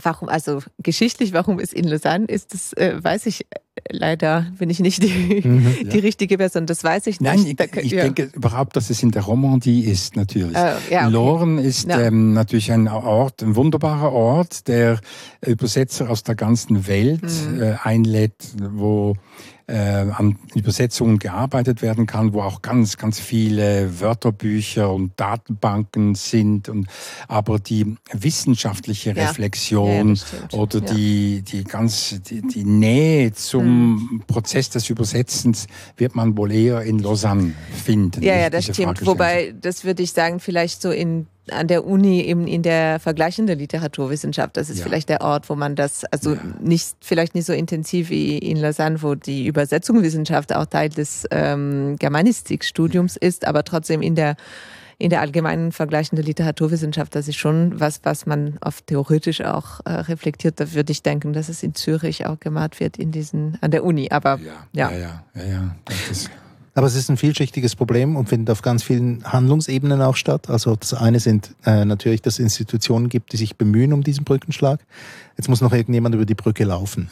warum, 0.01 0.29
also 0.29 0.62
geschichtlich, 0.79 1.34
warum 1.34 1.60
es 1.60 1.72
in 1.74 1.86
Lausanne 1.86 2.25
ist, 2.25 2.53
das 2.53 2.74
äh, 2.74 3.03
weiß 3.03 3.27
ich 3.27 3.46
leider, 3.89 4.48
bin 4.58 4.70
ich 4.70 4.79
nicht 4.79 5.03
die, 5.03 5.41
mhm, 5.48 5.75
ja. 5.84 5.89
die 5.89 6.00
richtige 6.00 6.38
Person, 6.38 6.65
das 6.65 6.84
weiß 6.84 7.08
ich 7.08 7.20
nicht. 7.20 7.29
Nein, 7.29 7.46
ich, 7.46 7.84
ich 7.84 7.91
ja. 7.91 8.03
denke 8.03 8.32
überhaupt, 8.34 8.75
dass 8.75 8.89
es 8.89 9.03
in 9.03 9.12
der 9.12 9.24
Romandie 9.24 9.82
ist, 9.82 10.15
natürlich. 10.15 10.58
Uh, 10.58 10.75
ja, 10.89 11.03
okay. 11.03 11.10
Loren 11.10 11.58
ist 11.60 11.88
ähm, 11.89 12.34
natürlich 12.34 12.72
ein 12.72 12.88
Ort, 12.88 13.44
ein 13.44 13.55
wunderbarer 13.55 14.12
Ort, 14.12 14.67
der 14.67 15.00
Übersetzer 15.46 16.10
aus 16.10 16.24
der 16.24 16.36
ganzen 16.36 16.88
Welt 16.88 17.22
mhm. 17.24 17.62
äh, 17.62 17.75
einlädt, 17.84 18.55
wo 18.72 19.12
äh, 19.12 19.55
an 19.74 20.38
Übersetzungen 20.53 21.17
gearbeitet 21.17 21.81
werden 21.81 22.05
kann, 22.05 22.34
wo 22.34 22.41
auch 22.41 22.62
ganz, 22.62 22.98
ganz 22.98 23.19
viele 23.19 24.00
Wörterbücher 24.00 24.91
und 24.91 25.19
Datenbanken 25.19 26.13
sind. 26.13 26.69
Und, 26.69 26.88
aber 27.27 27.57
die 27.57 27.95
wissenschaftliche 28.12 29.15
Reflexion 29.15 30.15
ja. 30.15 30.24
Ja, 30.51 30.60
oder 30.60 30.81
die, 30.81 31.41
die 31.41 31.63
ganz, 31.63 32.22
die, 32.22 32.41
die 32.41 32.63
Nähe 32.63 33.34
zum 33.34 34.10
hm. 34.10 34.24
Prozess 34.27 34.69
des 34.69 34.89
Übersetzens 34.89 35.67
wird 35.98 36.15
man 36.15 36.38
wohl 36.38 36.51
eher 36.51 36.81
in 36.81 37.00
Lausanne 37.00 37.53
finden. 37.84 38.22
Ja, 38.22 38.36
ja, 38.36 38.50
das 38.50 38.65
stimmt. 38.65 39.05
Wobei, 39.05 39.55
das 39.60 39.84
würde 39.84 40.03
ich 40.03 40.12
sagen, 40.12 40.39
vielleicht 40.39 40.81
so 40.81 40.91
in 40.91 41.27
an 41.52 41.68
der 41.68 41.86
Uni 41.86 42.22
eben 42.22 42.48
in 42.48 42.64
der 42.64 43.00
vergleichenden 43.00 43.58
Literaturwissenschaft. 43.60 44.58
Das 44.58 44.70
ist 44.70 44.80
ja. 44.80 44.84
vielleicht 44.84 45.10
der 45.10 45.22
Ort, 45.22 45.50
wo 45.50 45.56
man 45.56 45.75
das, 45.75 46.06
also 46.06 46.34
ja. 46.34 46.42
nicht, 46.60 46.96
vielleicht 47.02 47.36
nicht 47.36 47.46
so 47.46 47.54
intensiv 47.54 48.10
wie 48.10 48.38
in 48.38 48.58
Lausanne, 48.58 49.02
wo 49.02 49.16
die 49.16 49.48
Übersetzungswissenschaft 49.48 50.56
auch 50.56 50.66
Teil 50.66 50.90
des 50.90 51.28
ähm, 51.32 51.96
Germanistikstudiums 52.00 53.16
ist, 53.16 53.48
aber 53.48 53.64
trotzdem 53.64 54.02
in 54.02 54.16
der 54.16 54.36
in 54.98 55.10
der 55.10 55.20
allgemeinen 55.20 55.74
vergleichende 55.74 56.22
Literaturwissenschaft, 56.22 57.16
das 57.16 57.28
ist 57.28 57.36
schon 57.36 57.78
was, 57.82 58.00
was 58.04 58.25
man 58.25 58.58
oft 58.62 58.88
theoretisch 58.88 59.42
auch 59.42 59.82
äh, 59.84 59.92
reflektiert. 59.92 60.58
Da 60.62 60.72
würde 60.72 60.94
ich 60.94 61.04
denken, 61.04 61.34
dass 61.34 61.50
es 61.50 61.64
in 61.64 61.75
Zürich 61.75 62.25
auch 62.25 62.40
gemacht 62.40 62.80
wird 62.80 62.96
in 62.96 63.12
diesen, 63.12 63.58
an 63.60 63.72
der 63.72 63.84
Uni. 63.84 64.10
Aber 64.12 64.40
ja, 64.40 64.66
ja, 64.72 64.92
ja, 64.92 65.24
ja, 65.36 65.44
ja 65.44 65.75
aber 66.75 66.88
es 66.88 66.96
ist 66.96 67.10
ein 67.10 67.17
vielschichtiges 67.17 67.75
Problem 67.75 68.17
und 68.17 68.27
findet 68.27 68.51
auf 68.51 68.62
ganz 68.62 68.84
vielen 68.84 69.24
Handlungsebenen 69.24 70.01
auch 70.01 70.17
statt. 70.17 70.50
Also 70.50 70.75
das 70.75 70.94
eine 70.94 71.22
sind 71.22 71.55
äh, 71.65 71.86
natürlich, 71.86 72.22
dass 72.22 72.36
es 72.36 72.39
Institutionen 72.39 73.08
gibt, 73.08 73.32
die 73.32 73.38
sich 73.38 73.55
bemühen 73.55 73.94
um 73.94 74.03
diesen 74.03 74.25
Brückenschlag. 74.25 74.82
Jetzt 75.38 75.48
muss 75.48 75.62
noch 75.62 75.72
irgendjemand 75.72 76.15
über 76.15 76.25
die 76.25 76.36
Brücke 76.36 76.65
laufen. 76.65 77.10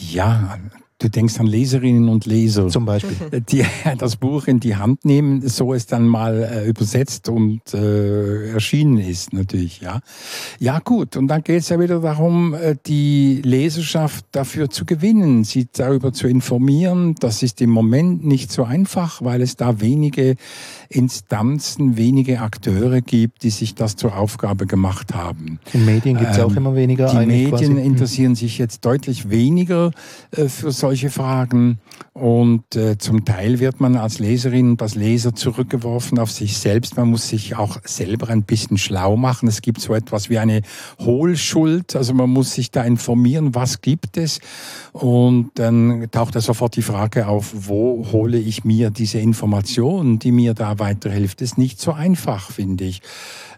Ja, 0.00 0.58
Du 0.98 1.10
denkst 1.10 1.38
an 1.40 1.46
Leserinnen 1.46 2.08
und 2.08 2.24
Leser. 2.24 2.68
Zum 2.68 2.86
Beispiel. 2.86 3.42
Die 3.50 3.62
das 3.98 4.16
Buch 4.16 4.46
in 4.46 4.60
die 4.60 4.76
Hand 4.76 5.04
nehmen, 5.04 5.46
so 5.46 5.74
es 5.74 5.84
dann 5.84 6.08
mal 6.08 6.42
äh, 6.42 6.66
übersetzt 6.66 7.28
und 7.28 7.60
äh, 7.74 8.52
erschienen 8.52 8.96
ist, 8.96 9.34
natürlich, 9.34 9.82
ja. 9.82 10.00
Ja, 10.58 10.78
gut. 10.78 11.18
Und 11.18 11.28
dann 11.28 11.44
geht 11.44 11.60
es 11.60 11.68
ja 11.68 11.78
wieder 11.78 12.00
darum, 12.00 12.54
äh, 12.54 12.76
die 12.86 13.42
Leserschaft 13.44 14.24
dafür 14.32 14.70
zu 14.70 14.86
gewinnen, 14.86 15.44
sie 15.44 15.68
darüber 15.70 16.14
zu 16.14 16.28
informieren. 16.28 17.14
Das 17.20 17.42
ist 17.42 17.60
im 17.60 17.70
Moment 17.70 18.24
nicht 18.24 18.50
so 18.50 18.64
einfach, 18.64 19.22
weil 19.22 19.42
es 19.42 19.56
da 19.56 19.82
wenige 19.82 20.36
Instanzen, 20.88 21.98
wenige 21.98 22.40
Akteure 22.40 23.02
gibt, 23.02 23.42
die 23.42 23.50
sich 23.50 23.74
das 23.74 23.96
zur 23.96 24.16
Aufgabe 24.16 24.64
gemacht 24.64 25.14
haben. 25.14 25.60
In 25.74 25.84
Medien 25.84 26.16
gibt 26.16 26.30
es 26.30 26.38
ähm, 26.38 26.44
auch 26.44 26.56
immer 26.56 26.74
weniger. 26.74 27.10
Die 27.10 27.26
Medien 27.26 27.50
quasi. 27.50 27.66
Hm. 27.66 27.76
interessieren 27.76 28.34
sich 28.34 28.56
jetzt 28.56 28.86
deutlich 28.86 29.28
weniger 29.28 29.90
äh, 30.30 30.48
für 30.48 30.72
solche 30.72 30.85
Fragen 31.10 31.80
und 32.12 32.76
äh, 32.76 32.96
zum 32.98 33.24
Teil 33.24 33.60
wird 33.60 33.80
man 33.80 33.96
als 33.96 34.18
Leserin 34.18 34.76
als 34.80 34.94
Leser 34.94 35.34
zurückgeworfen 35.34 36.18
auf 36.18 36.30
sich 36.30 36.56
selbst. 36.58 36.96
Man 36.96 37.10
muss 37.10 37.28
sich 37.28 37.56
auch 37.56 37.78
selber 37.84 38.28
ein 38.28 38.42
bisschen 38.42 38.78
schlau 38.78 39.16
machen. 39.16 39.48
Es 39.48 39.62
gibt 39.62 39.80
so 39.80 39.94
etwas 39.94 40.30
wie 40.30 40.38
eine 40.38 40.62
Hohlschuld, 41.00 41.96
also 41.96 42.14
man 42.14 42.30
muss 42.30 42.54
sich 42.54 42.70
da 42.70 42.84
informieren, 42.84 43.54
was 43.54 43.80
gibt 43.80 44.16
es 44.16 44.40
und 44.92 45.50
dann 45.54 46.08
taucht 46.10 46.36
da 46.36 46.40
sofort 46.40 46.76
die 46.76 46.82
Frage 46.82 47.26
auf, 47.26 47.52
wo 47.54 48.06
hole 48.12 48.38
ich 48.38 48.64
mir 48.64 48.90
diese 48.90 49.18
Information, 49.18 50.18
die 50.18 50.32
mir 50.32 50.54
da 50.54 50.78
weiterhilft. 50.78 51.40
Das 51.40 51.50
ist 51.52 51.58
nicht 51.58 51.80
so 51.80 51.92
einfach, 51.92 52.50
finde 52.50 52.84
ich. 52.84 53.02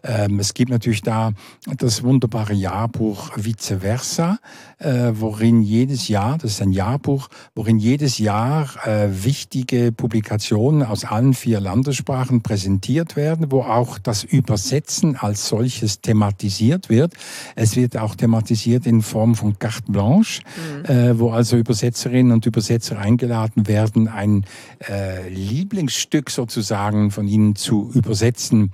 Ähm, 0.03 0.39
es 0.39 0.55
gibt 0.55 0.71
natürlich 0.71 1.03
da 1.03 1.33
das 1.77 2.03
wunderbare 2.03 2.53
Jahrbuch 2.53 3.31
Vice 3.37 3.75
Versa, 3.81 4.39
äh, 4.79 5.13
worin 5.15 5.63
jedes 5.63 6.09
Jahr, 6.09 6.39
das 6.39 6.53
ist 6.53 6.63
ein 6.63 6.73
Jahrbuch, 6.73 7.29
worin 7.55 7.79
jedes 7.79 8.19
Jahr 8.19 8.69
äh, 8.87 9.09
wichtige 9.11 9.93
Publikationen 9.93 10.83
aus 10.83 11.05
allen 11.05 11.35
vier 11.35 11.61
Landessprachen 11.61 12.43
präsentiert 12.43 13.17
werden, 13.17 13.51
wo 13.51 13.63
auch 13.63 13.99
das 13.99 14.25
Übersetzen 14.25 15.17
als 15.17 15.49
solches 15.49 16.01
thematisiert 16.01 16.89
wird. 16.89 17.15
Es 17.57 17.77
wird 17.77 17.97
auch 17.97 18.15
thematisiert 18.15 18.87
in 18.87 19.03
Form 19.03 19.35
von 19.35 19.59
Carte 19.59 19.91
Blanche, 19.91 20.43
mhm. 20.57 20.85
äh, 20.85 21.19
wo 21.19 21.31
also 21.31 21.57
Übersetzerinnen 21.57 22.33
und 22.33 22.47
Übersetzer 22.47 22.99
eingeladen 22.99 23.67
werden, 23.67 24.09
ein 24.09 24.45
äh, 24.89 25.29
Lieblingsstück 25.29 26.31
sozusagen 26.31 27.11
von 27.11 27.27
ihnen 27.27 27.57
zu 27.57 27.91
übersetzen. 27.95 28.73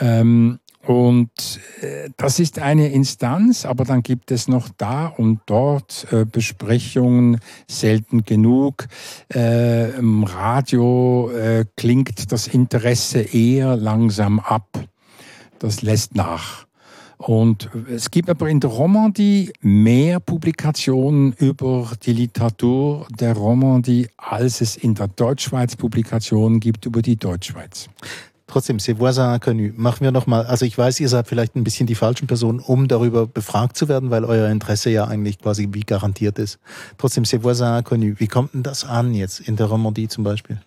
Ähm, 0.00 0.58
und 0.86 1.30
äh, 1.80 2.10
das 2.16 2.40
ist 2.40 2.58
eine 2.58 2.88
Instanz, 2.88 3.64
aber 3.64 3.84
dann 3.84 4.02
gibt 4.02 4.32
es 4.32 4.48
noch 4.48 4.68
da 4.76 5.06
und 5.06 5.40
dort 5.46 6.08
äh, 6.10 6.24
Besprechungen, 6.24 7.38
selten 7.68 8.24
genug. 8.24 8.88
Äh, 9.32 9.90
Im 9.96 10.24
Radio 10.24 11.30
äh, 11.30 11.64
klingt 11.76 12.32
das 12.32 12.48
Interesse 12.48 13.20
eher 13.20 13.76
langsam 13.76 14.40
ab. 14.40 14.66
Das 15.60 15.82
lässt 15.82 16.16
nach. 16.16 16.66
Und 17.16 17.70
es 17.88 18.10
gibt 18.10 18.28
aber 18.28 18.48
in 18.48 18.58
der 18.58 18.70
Romandie 18.70 19.52
mehr 19.60 20.18
Publikationen 20.18 21.32
über 21.34 21.92
die 22.02 22.14
Literatur 22.14 23.06
der 23.16 23.34
Romandie, 23.34 24.08
als 24.16 24.60
es 24.60 24.76
in 24.76 24.96
der 24.96 25.06
Deutschschweiz 25.06 25.76
Publikationen 25.76 26.58
gibt 26.58 26.84
über 26.86 27.00
die 27.00 27.14
Deutschschweiz. 27.14 27.88
Trotzdem, 28.52 28.78
ces 28.80 28.98
voisins 28.98 29.34
inconnus. 29.34 29.72
Machen 29.76 30.04
wir 30.04 30.12
nochmal, 30.12 30.44
also 30.44 30.66
ich 30.66 30.76
weiß, 30.76 31.00
ihr 31.00 31.08
seid 31.08 31.26
vielleicht 31.26 31.56
ein 31.56 31.64
bisschen 31.64 31.86
die 31.86 31.94
falschen 31.94 32.26
Personen, 32.26 32.60
um 32.60 32.86
darüber 32.86 33.26
befragt 33.26 33.78
zu 33.78 33.88
werden, 33.88 34.10
weil 34.10 34.26
euer 34.26 34.50
Interesse 34.50 34.90
ja 34.90 35.06
eigentlich 35.06 35.38
quasi 35.38 35.70
wie 35.72 35.80
garantiert 35.80 36.38
ist. 36.38 36.58
Trotzdem, 36.98 37.24
ces 37.24 37.42
voisins 37.42 37.78
inconnus. 37.78 38.20
Wie 38.20 38.26
kommt 38.26 38.52
denn 38.52 38.62
das 38.62 38.84
an 38.84 39.14
jetzt 39.14 39.40
in 39.40 39.56
der 39.56 39.68
Romandie 39.68 40.06
zum 40.06 40.22
Beispiel? 40.22 40.60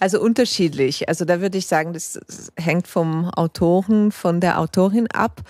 Also 0.00 0.20
unterschiedlich. 0.20 1.08
Also 1.08 1.24
da 1.24 1.40
würde 1.40 1.58
ich 1.58 1.68
sagen, 1.68 1.92
das 1.92 2.18
hängt 2.56 2.88
vom 2.88 3.30
Autoren, 3.30 4.10
von 4.10 4.40
der 4.40 4.58
Autorin 4.58 5.06
ab. 5.06 5.42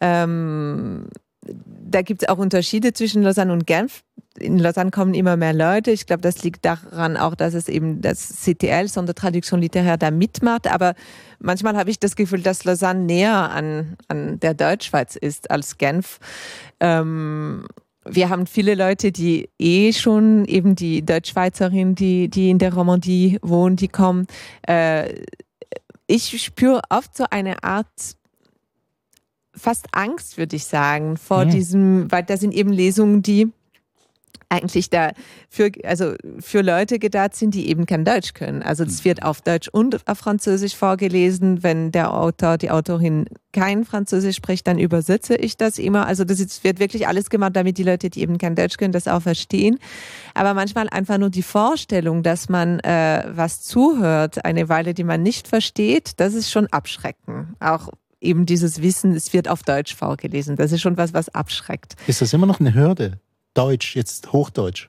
Ähm, 0.00 1.08
da 1.44 2.00
gibt 2.00 2.22
es 2.22 2.28
auch 2.30 2.38
Unterschiede 2.38 2.94
zwischen 2.94 3.22
Lausanne 3.22 3.52
und 3.52 3.66
Genf. 3.66 4.02
In 4.40 4.58
Lausanne 4.58 4.90
kommen 4.90 5.14
immer 5.14 5.36
mehr 5.36 5.52
Leute. 5.52 5.90
Ich 5.90 6.06
glaube, 6.06 6.22
das 6.22 6.42
liegt 6.42 6.64
daran 6.64 7.16
auch, 7.16 7.34
dass 7.34 7.54
es 7.54 7.68
eben 7.68 8.00
das 8.00 8.42
CTL, 8.42 8.88
Sondertradition 8.88 9.60
Literaire, 9.60 9.98
da 9.98 10.10
mitmacht. 10.10 10.72
Aber 10.72 10.94
manchmal 11.38 11.76
habe 11.76 11.90
ich 11.90 11.98
das 11.98 12.16
Gefühl, 12.16 12.42
dass 12.42 12.64
Lausanne 12.64 13.00
näher 13.00 13.50
an, 13.50 13.96
an 14.08 14.40
der 14.40 14.54
Deutschschweiz 14.54 15.16
ist 15.16 15.50
als 15.50 15.78
Genf. 15.78 16.18
Ähm, 16.80 17.66
wir 18.04 18.28
haben 18.28 18.46
viele 18.46 18.74
Leute, 18.74 19.12
die 19.12 19.50
eh 19.58 19.92
schon 19.92 20.44
eben 20.46 20.74
die 20.74 21.04
Deutschschweizerin, 21.04 21.94
die, 21.94 22.28
die 22.28 22.50
in 22.50 22.58
der 22.58 22.72
Romandie 22.74 23.38
wohnen, 23.42 23.76
die 23.76 23.88
kommen. 23.88 24.26
Äh, 24.66 25.14
ich 26.06 26.42
spüre 26.42 26.80
oft 26.88 27.16
so 27.16 27.24
eine 27.30 27.62
Art 27.62 28.16
fast 29.54 29.86
Angst, 29.92 30.38
würde 30.38 30.56
ich 30.56 30.64
sagen, 30.64 31.16
vor 31.16 31.44
mhm. 31.44 31.50
diesem, 31.50 32.12
weil 32.12 32.22
da 32.22 32.36
sind 32.36 32.54
eben 32.54 32.72
Lesungen, 32.72 33.22
die 33.22 33.52
eigentlich 34.48 34.90
da 34.90 35.12
für, 35.48 35.70
also 35.84 36.14
für 36.40 36.62
Leute 36.62 36.98
gedacht 36.98 37.34
sind, 37.34 37.54
die 37.54 37.68
eben 37.68 37.86
kein 37.86 38.04
Deutsch 38.04 38.34
können. 38.34 38.62
Also 38.62 38.84
es 38.84 39.04
wird 39.04 39.22
auf 39.22 39.42
Deutsch 39.42 39.68
und 39.68 40.06
auf 40.08 40.18
Französisch 40.18 40.74
vorgelesen. 40.74 41.62
Wenn 41.62 41.92
der 41.92 42.14
Autor, 42.14 42.56
die 42.56 42.70
Autorin 42.70 43.26
kein 43.52 43.84
Französisch 43.84 44.36
spricht, 44.36 44.66
dann 44.66 44.78
übersetze 44.78 45.36
ich 45.36 45.56
das 45.56 45.78
immer. 45.78 46.06
Also 46.06 46.24
das 46.24 46.40
ist, 46.40 46.64
wird 46.64 46.80
wirklich 46.80 47.06
alles 47.06 47.28
gemacht, 47.30 47.56
damit 47.56 47.78
die 47.78 47.82
Leute, 47.82 48.10
die 48.10 48.20
eben 48.20 48.38
kein 48.38 48.54
Deutsch 48.54 48.76
können, 48.76 48.92
das 48.92 49.08
auch 49.08 49.22
verstehen. 49.22 49.78
Aber 50.34 50.54
manchmal 50.54 50.88
einfach 50.88 51.18
nur 51.18 51.30
die 51.30 51.42
Vorstellung, 51.42 52.22
dass 52.22 52.48
man 52.48 52.80
äh, 52.80 53.24
was 53.30 53.62
zuhört, 53.62 54.44
eine 54.44 54.68
Weile, 54.68 54.94
die 54.94 55.04
man 55.04 55.22
nicht 55.22 55.48
versteht, 55.48 56.12
das 56.16 56.34
ist 56.34 56.50
schon 56.50 56.66
abschrecken. 56.68 57.56
Auch 57.60 57.90
eben 58.20 58.46
dieses 58.46 58.82
Wissen, 58.82 59.14
es 59.14 59.32
wird 59.32 59.48
auf 59.48 59.62
Deutsch 59.62 59.94
vorgelesen. 59.94 60.56
Das 60.56 60.72
ist 60.72 60.80
schon 60.80 60.96
was, 60.96 61.14
was 61.14 61.28
abschreckt. 61.28 61.96
Ist 62.06 62.20
das 62.20 62.32
immer 62.32 62.46
noch 62.46 62.60
eine 62.60 62.74
Hürde? 62.74 63.20
Deutsch, 63.58 63.96
jetzt 63.96 64.32
Hochdeutsch. 64.32 64.88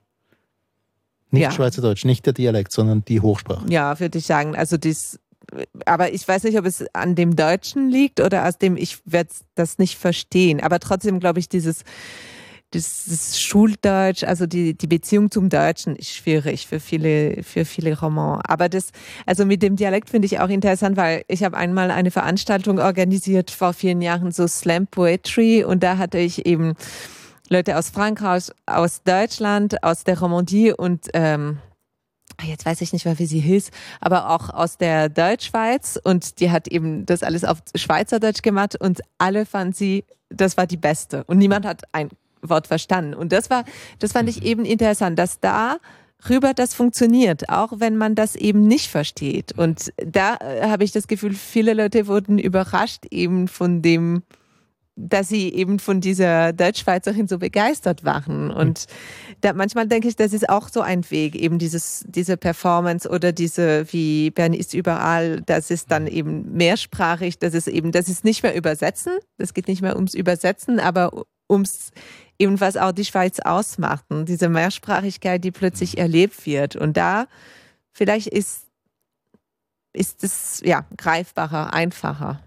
Nicht 1.32 1.43
ja. 1.43 1.51
Schweizerdeutsch, 1.51 2.05
nicht 2.05 2.25
der 2.25 2.34
Dialekt, 2.34 2.71
sondern 2.71 3.03
die 3.05 3.19
Hochsprache. 3.19 3.65
Ja, 3.69 3.99
würde 3.99 4.17
ich 4.17 4.25
sagen. 4.25 4.55
Also 4.55 4.77
das, 4.77 5.19
aber 5.86 6.13
ich 6.13 6.27
weiß 6.27 6.43
nicht, 6.43 6.58
ob 6.58 6.65
es 6.65 6.86
an 6.93 7.15
dem 7.15 7.36
Deutschen 7.36 7.89
liegt 7.89 8.19
oder 8.19 8.47
aus 8.47 8.58
dem, 8.58 8.77
ich 8.77 8.99
werde 9.05 9.29
das 9.55 9.77
nicht 9.77 9.97
verstehen. 9.97 10.62
Aber 10.62 10.79
trotzdem 10.79 11.19
glaube 11.19 11.39
ich, 11.39 11.49
dieses 11.49 11.84
das 12.71 13.39
Schuldeutsch, 13.39 14.23
also 14.23 14.45
die, 14.45 14.75
die 14.77 14.86
Beziehung 14.86 15.32
zum 15.32 15.49
Deutschen 15.49 15.95
ist 15.95 16.13
schwierig 16.13 16.67
für 16.67 16.79
viele, 16.79 17.41
für 17.41 17.65
viele 17.65 17.99
Romans. 17.99 18.43
Aber 18.47 18.69
das, 18.69 18.91
also 19.25 19.43
mit 19.45 19.63
dem 19.63 19.75
Dialekt 19.75 20.12
finde 20.12 20.27
ich 20.27 20.39
auch 20.39 20.49
interessant, 20.49 20.95
weil 20.95 21.23
ich 21.27 21.43
habe 21.43 21.58
einmal 21.58 21.89
eine 21.89 22.12
Veranstaltung 22.12 22.77
organisiert 22.77 23.49
vor 23.49 23.73
vielen 23.73 24.03
Jahren, 24.03 24.32
so 24.32 24.47
Slam 24.47 24.86
Poetry, 24.86 25.63
und 25.63 25.82
da 25.82 25.97
hatte 25.97 26.19
ich 26.19 26.45
eben 26.45 26.75
Leute 27.50 27.78
aus 27.78 27.90
Frankreich, 27.90 28.52
aus 28.66 29.04
Deutschland, 29.04 29.84
aus 29.84 30.04
der 30.04 30.20
Romandie 30.20 30.72
und 30.72 31.08
ähm, 31.14 31.58
jetzt 32.44 32.66
weiß 32.66 32.82
ich 32.82 32.94
nicht 32.94 33.06
mehr, 33.06 33.20
wie 33.20 33.26
sie 33.26 33.40
hieß, 33.40 33.72
aber 34.00 34.30
auch 34.30 34.50
aus 34.50 34.78
der 34.78 35.10
Deutschschweiz 35.10 36.00
und 36.04 36.40
die 36.40 36.52
hat 36.52 36.68
eben 36.68 37.06
das 37.06 37.24
alles 37.24 37.44
auf 37.44 37.58
Schweizerdeutsch 37.76 38.42
gemacht 38.42 38.80
und 38.80 39.02
alle 39.18 39.46
fanden 39.46 39.74
sie, 39.74 40.06
das 40.30 40.58
war 40.58 40.68
die 40.68 40.78
beste 40.78 41.24
und 41.26 41.38
niemand 41.38 41.66
hat 41.66 41.84
ein 41.92 42.10
Wort 42.42 42.68
verstanden. 42.68 43.14
Und 43.14 43.32
das 43.32 43.50
war, 43.50 43.66
das 44.00 44.14
fand 44.14 44.30
ich 44.30 44.42
mhm. 44.42 44.46
eben 44.46 44.66
interessant, 44.66 45.20
dass 45.20 45.40
da 45.40 45.78
rüber 46.30 46.54
das 46.54 46.74
funktioniert, 46.74 47.50
auch 47.50 47.74
wenn 47.78 47.98
man 47.98 48.16
das 48.16 48.36
eben 48.36 48.68
nicht 48.68 48.88
versteht. 48.88 49.58
Und 49.58 49.94
da 49.98 50.36
äh, 50.36 50.68
habe 50.68 50.84
ich 50.84 50.92
das 50.92 51.08
Gefühl, 51.08 51.34
viele 51.34 51.74
Leute 51.74 52.08
wurden 52.08 52.38
überrascht 52.38 53.06
eben 53.10 53.48
von 53.48 53.82
dem, 53.82 54.24
dass 55.00 55.30
sie 55.30 55.54
eben 55.54 55.80
von 55.80 56.02
dieser 56.02 56.52
Deutschschweizerin 56.52 57.28
so 57.28 57.38
begeistert 57.38 58.04
waren. 58.04 58.52
Und 58.52 58.88
da, 59.42 59.54
manchmal 59.54 59.88
denke 59.88 60.10
ich, 60.10 60.16
das 60.16 60.34
ist 60.34 60.50
auch 60.50 60.68
so 60.68 60.82
ein 60.82 61.10
Weg, 61.10 61.36
eben 61.36 61.58
dieses, 61.58 62.04
diese 62.08 62.36
Performance 62.36 63.10
oder 63.10 63.32
diese, 63.32 63.92
wie 63.94 64.30
Bern 64.32 64.54
ist 64.54 64.74
überall, 64.74 65.42
das 65.46 65.72
ist 65.72 65.92
dann 65.92 66.08
eben 66.08 66.52
mehrsprachig, 66.54 67.40
das 67.40 67.54
ist 67.54 67.68
eben, 67.68 67.92
das 67.92 68.10
ist 68.10 68.26
nicht 68.26 68.44
mehr 68.44 68.56
übersetzen, 68.56 69.14
das 69.38 69.54
geht 69.54 69.68
nicht 69.68 69.82
mehr 69.82 69.96
ums 69.96 70.14
Übersetzen, 70.14 70.80
aber 70.80 71.26
ums 71.50 71.92
eben, 72.38 72.60
was 72.60 72.78
auch 72.78 72.92
die 72.92 73.06
Schweiz 73.06 73.40
ausmacht. 73.40 74.06
Und 74.10 74.28
diese 74.28 74.50
Mehrsprachigkeit, 74.50 75.44
die 75.44 75.52
plötzlich 75.52 75.98
erlebt 75.98 76.46
wird. 76.46 76.76
Und 76.76 76.98
da 76.98 77.28
vielleicht 77.92 78.28
ist, 78.28 78.68
ist 79.94 80.24
es 80.24 80.62
ja 80.64 80.86
greifbarer, 80.98 81.74
einfacher. 81.74 82.42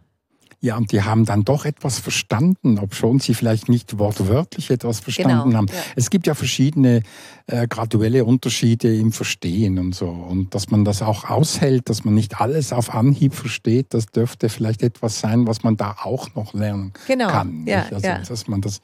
Ja, 0.65 0.77
und 0.77 0.93
die 0.93 1.03
haben 1.03 1.25
dann 1.25 1.43
doch 1.43 1.65
etwas 1.65 1.99
verstanden, 1.99 2.79
obschon 2.79 3.19
sie 3.19 3.35
vielleicht 3.35 3.69
nicht 3.69 3.99
wortwörtlich 3.99 4.71
etwas 4.71 5.01
verstanden 5.01 5.51
genau, 5.51 5.57
haben. 5.57 5.67
Ja. 5.67 5.75
Es 5.97 6.09
gibt 6.09 6.29
ja 6.29 6.35
verschiedene 6.35 7.03
äh, 7.49 7.67
graduelle 7.67 8.25
Unterschiede 8.25 8.95
im 8.97 9.11
Verstehen 9.11 9.81
und 9.81 9.93
so. 9.93 10.09
Und 10.09 10.55
dass 10.55 10.71
man 10.71 10.85
das 10.85 11.03
auch 11.03 11.29
aushält, 11.29 11.89
dass 11.89 12.05
man 12.05 12.15
nicht 12.15 12.41
alles 12.41 12.73
auf 12.73 12.95
Anhieb 12.95 13.35
versteht, 13.35 13.87
das 13.91 14.07
dürfte 14.07 14.49
vielleicht 14.49 14.85
etwas 14.85 15.19
sein, 15.19 15.49
was 15.49 15.65
man 15.65 15.77
da 15.77 15.97
auch 16.01 16.33
noch 16.37 16.55
lernen 16.55 16.93
genau, 17.09 17.27
kann. 17.27 17.67
Ja, 17.67 17.87
also, 17.91 18.07
ja. 18.07 18.19
dass 18.21 18.47
man 18.47 18.61
das, 18.61 18.83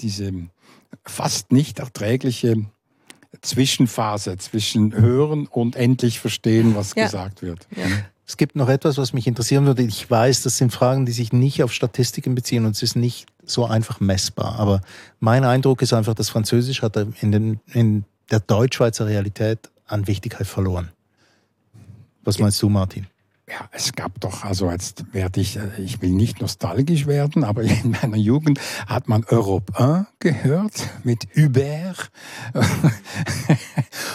diese 0.00 0.32
fast 1.04 1.52
nicht 1.52 1.78
erträgliche 1.78 2.66
Zwischenphase 3.42 4.38
zwischen 4.38 4.92
Hören 4.92 5.46
und 5.46 5.76
endlich 5.76 6.18
verstehen, 6.18 6.74
was 6.74 6.96
ja. 6.96 7.04
gesagt 7.04 7.42
wird. 7.42 7.68
Ja. 7.76 7.86
Es 8.30 8.36
gibt 8.36 8.54
noch 8.54 8.68
etwas, 8.68 8.96
was 8.96 9.12
mich 9.12 9.26
interessieren 9.26 9.66
würde. 9.66 9.82
Ich 9.82 10.08
weiß, 10.08 10.44
das 10.44 10.56
sind 10.56 10.72
Fragen, 10.72 11.04
die 11.04 11.10
sich 11.10 11.32
nicht 11.32 11.64
auf 11.64 11.72
Statistiken 11.72 12.36
beziehen 12.36 12.64
und 12.64 12.76
es 12.76 12.82
ist 12.84 12.94
nicht 12.94 13.26
so 13.44 13.66
einfach 13.66 13.98
messbar. 13.98 14.54
Aber 14.60 14.82
mein 15.18 15.42
Eindruck 15.42 15.82
ist 15.82 15.92
einfach, 15.92 16.14
dass 16.14 16.28
Französisch 16.28 16.80
hat 16.82 16.96
in, 16.96 17.32
den, 17.32 17.60
in 17.72 18.04
der 18.30 18.38
Deutschschweizer 18.38 19.06
Realität 19.08 19.68
an 19.84 20.06
Wichtigkeit 20.06 20.46
verloren. 20.46 20.92
Was 22.22 22.38
meinst 22.38 22.62
du, 22.62 22.68
Martin? 22.68 23.08
Ja, 23.50 23.68
es 23.72 23.92
gab 23.94 24.20
doch, 24.20 24.44
also 24.44 24.70
jetzt 24.70 25.04
werde 25.12 25.40
ich, 25.40 25.56
äh, 25.56 25.62
ich 25.78 26.00
will 26.02 26.10
nicht 26.10 26.40
nostalgisch 26.40 27.06
werden, 27.06 27.42
aber 27.42 27.62
in 27.62 27.96
meiner 28.02 28.16
Jugend 28.16 28.60
hat 28.86 29.08
man 29.08 29.24
Europe 29.24 29.76
1 29.76 30.06
gehört 30.20 30.88
mit 31.02 31.26
Hubert. 31.34 32.12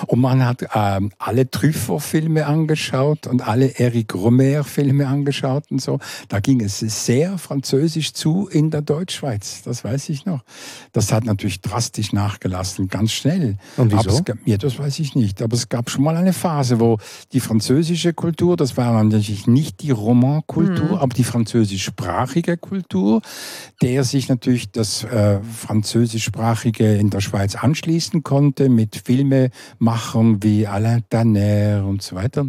und 0.07 0.21
man 0.21 0.45
hat 0.45 0.65
ähm, 0.73 1.11
alle 1.17 1.49
Truffaut-Filme 1.49 2.45
angeschaut 2.45 3.27
und 3.27 3.45
alle 3.45 3.77
Eric 3.77 4.13
Romer-Filme 4.13 5.05
angeschaut 5.05 5.65
und 5.69 5.81
so. 5.81 5.99
Da 6.29 6.39
ging 6.39 6.61
es 6.61 6.79
sehr 6.79 7.37
französisch 7.37 8.13
zu 8.13 8.47
in 8.47 8.71
der 8.71 8.83
Deutschschweiz, 8.83 9.63
das 9.63 9.83
weiß 9.83 10.09
ich 10.09 10.25
noch. 10.25 10.43
Das 10.93 11.11
hat 11.11 11.25
natürlich 11.25 11.59
drastisch 11.59 12.13
nachgelassen, 12.13 12.87
ganz 12.87 13.11
schnell. 13.11 13.57
Und 13.75 13.91
wieso? 13.91 14.23
Gab, 14.23 14.37
ja, 14.45 14.57
das 14.57 14.79
weiß 14.79 14.99
ich 14.99 15.15
nicht. 15.15 15.41
Aber 15.41 15.55
es 15.55 15.67
gab 15.67 15.89
schon 15.89 16.05
mal 16.05 16.15
eine 16.15 16.33
Phase, 16.33 16.79
wo 16.79 16.99
die 17.33 17.41
französische 17.41 18.13
Kultur, 18.13 18.55
das 18.55 18.77
war 18.77 18.93
dann 18.93 19.09
natürlich 19.25 19.47
nicht 19.47 19.81
die 19.81 19.91
Romankultur, 19.91 20.89
mhm. 20.89 20.95
aber 20.95 21.13
die 21.13 21.23
französischsprachige 21.23 22.57
Kultur, 22.57 23.21
der 23.81 24.03
sich 24.03 24.29
natürlich 24.29 24.71
das 24.71 25.03
äh, 25.03 25.39
französischsprachige 25.41 26.95
in 26.95 27.09
der 27.09 27.21
Schweiz 27.21 27.55
anschließen 27.55 28.23
konnte 28.23 28.69
mit 28.69 29.01
Filmemachern 29.03 30.43
wie 30.43 30.67
Alain 30.67 31.03
Tanner 31.09 31.85
und 31.88 32.03
so 32.03 32.15
weiter. 32.15 32.45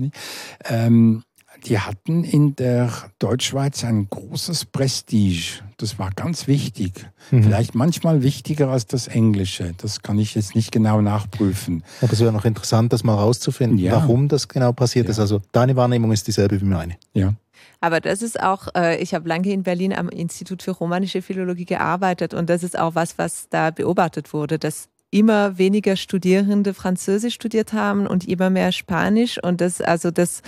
Ähm, 0.65 1.23
die 1.67 1.81
hatten 1.81 2.23
in 2.23 2.55
der 2.55 2.93
Deutschschweiz 3.19 3.85
ein 3.85 4.09
großes 4.09 4.67
Prestige. 4.67 5.63
Das 5.79 5.99
war 5.99 6.11
ganz 6.13 6.47
wichtig. 6.47 7.09
Mhm. 7.31 7.43
Vielleicht 7.43 7.75
manchmal 7.75 8.23
wichtiger 8.23 8.69
als 8.69 8.87
das 8.87 9.09
Englische. 9.09 9.75
Das 9.77 10.03
kann 10.03 10.19
ich 10.19 10.35
jetzt 10.35 10.55
nicht 10.55 10.71
genau 10.71 11.01
nachprüfen. 11.01 11.83
Aber 12.01 12.13
es 12.13 12.21
wäre 12.21 12.33
noch 12.33 12.45
interessant, 12.45 12.93
das 12.93 13.03
mal 13.03 13.17
herauszufinden, 13.17 13.79
ja. 13.79 13.93
warum 13.93 14.29
das 14.29 14.49
genau 14.49 14.73
passiert 14.73 15.07
ja. 15.07 15.11
ist. 15.11 15.19
Also 15.19 15.41
deine 15.53 15.77
Wahrnehmung 15.77 16.13
ist 16.13 16.27
dieselbe 16.27 16.61
wie 16.61 16.65
meine. 16.65 16.97
Ja. 17.15 17.35
Aber 17.81 18.01
das 18.01 18.23
ist 18.23 18.41
auch, 18.41 18.69
äh, 18.77 19.03
ich 19.03 19.13
habe 19.13 19.29
lange 19.29 19.51
in 19.51 19.65
Berlin 19.65 19.93
am 19.93 20.09
Institut 20.09 20.63
für 20.63 20.71
romanische 20.71 21.21
Philologie 21.21 21.67
gearbeitet 21.67 22.33
und 22.33 22.49
das 22.49 22.63
ist 22.63 22.79
auch 22.79 22.95
was, 22.95 23.19
was 23.19 23.49
da 23.51 23.71
beobachtet 23.71 24.33
wurde, 24.33 24.59
dass 24.59 24.89
immer 25.11 25.59
weniger 25.59 25.97
Studierende 25.97 26.75
Französisch 26.75 27.35
studiert 27.35 27.73
haben 27.73 28.07
und 28.07 28.27
immer 28.27 28.51
mehr 28.51 28.73
Spanisch 28.73 29.43
und 29.43 29.61
das, 29.61 29.81
also 29.81 30.11
das, 30.11 30.43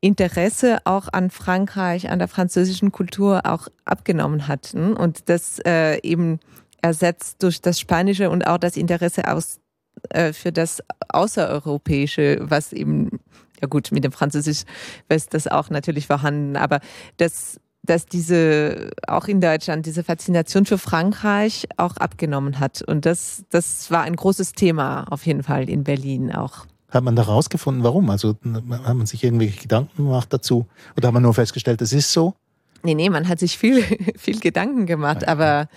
Interesse 0.00 0.78
auch 0.84 1.08
an 1.12 1.30
Frankreich, 1.30 2.10
an 2.10 2.18
der 2.18 2.28
französischen 2.28 2.90
Kultur 2.90 3.42
auch 3.44 3.68
abgenommen 3.84 4.48
hatten 4.48 4.94
und 4.94 5.28
das 5.28 5.58
äh, 5.66 6.00
eben 6.02 6.40
ersetzt 6.82 7.42
durch 7.42 7.60
das 7.60 7.78
Spanische 7.78 8.30
und 8.30 8.46
auch 8.46 8.58
das 8.58 8.76
Interesse 8.76 9.30
aus, 9.30 9.60
äh, 10.08 10.32
für 10.32 10.52
das 10.52 10.82
Außereuropäische, 11.10 12.38
was 12.40 12.72
eben, 12.72 13.20
ja 13.60 13.68
gut, 13.68 13.92
mit 13.92 14.04
dem 14.04 14.12
Französisch 14.12 14.62
ist 15.10 15.34
das 15.34 15.46
auch 15.46 15.68
natürlich 15.68 16.06
vorhanden, 16.06 16.56
aber 16.56 16.80
das 17.18 17.60
dass 17.82 18.04
diese, 18.04 18.90
auch 19.06 19.26
in 19.26 19.40
Deutschland, 19.40 19.86
diese 19.86 20.04
Faszination 20.04 20.66
für 20.66 20.78
Frankreich 20.78 21.66
auch 21.78 21.96
abgenommen 21.96 22.60
hat. 22.60 22.82
Und 22.82 23.06
das, 23.06 23.44
das 23.50 23.90
war 23.90 24.02
ein 24.02 24.16
großes 24.16 24.52
Thema 24.52 25.06
auf 25.10 25.24
jeden 25.24 25.42
Fall 25.42 25.68
in 25.68 25.82
Berlin 25.82 26.30
auch. 26.30 26.66
Hat 26.90 27.04
man 27.04 27.16
da 27.16 27.22
rausgefunden, 27.22 27.84
warum? 27.84 28.10
Also 28.10 28.36
hat 28.84 28.96
man 28.96 29.06
sich 29.06 29.22
irgendwelche 29.22 29.60
Gedanken 29.60 30.04
gemacht 30.04 30.32
dazu? 30.32 30.66
Oder 30.96 31.08
hat 31.08 31.14
man 31.14 31.22
nur 31.22 31.34
festgestellt, 31.34 31.80
es 31.82 31.92
ist 31.92 32.12
so? 32.12 32.34
Nee, 32.82 32.94
nee, 32.94 33.10
man 33.10 33.28
hat 33.28 33.38
sich 33.38 33.58
viel, 33.58 33.82
viel 34.16 34.40
Gedanken 34.40 34.86
gemacht, 34.86 35.28
aber, 35.28 35.68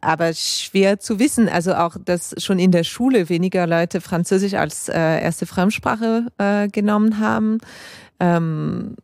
aber 0.00 0.34
schwer 0.34 1.00
zu 1.00 1.18
wissen. 1.18 1.48
Also 1.48 1.74
auch, 1.74 1.96
dass 2.04 2.34
schon 2.38 2.58
in 2.58 2.72
der 2.72 2.84
Schule 2.84 3.28
weniger 3.28 3.66
Leute 3.66 4.00
Französisch 4.00 4.54
als 4.54 4.88
äh, 4.88 5.22
erste 5.22 5.46
Fremdsprache 5.46 6.26
äh, 6.38 6.68
genommen 6.68 7.18
haben. 7.20 7.58
Ähm, 8.20 8.96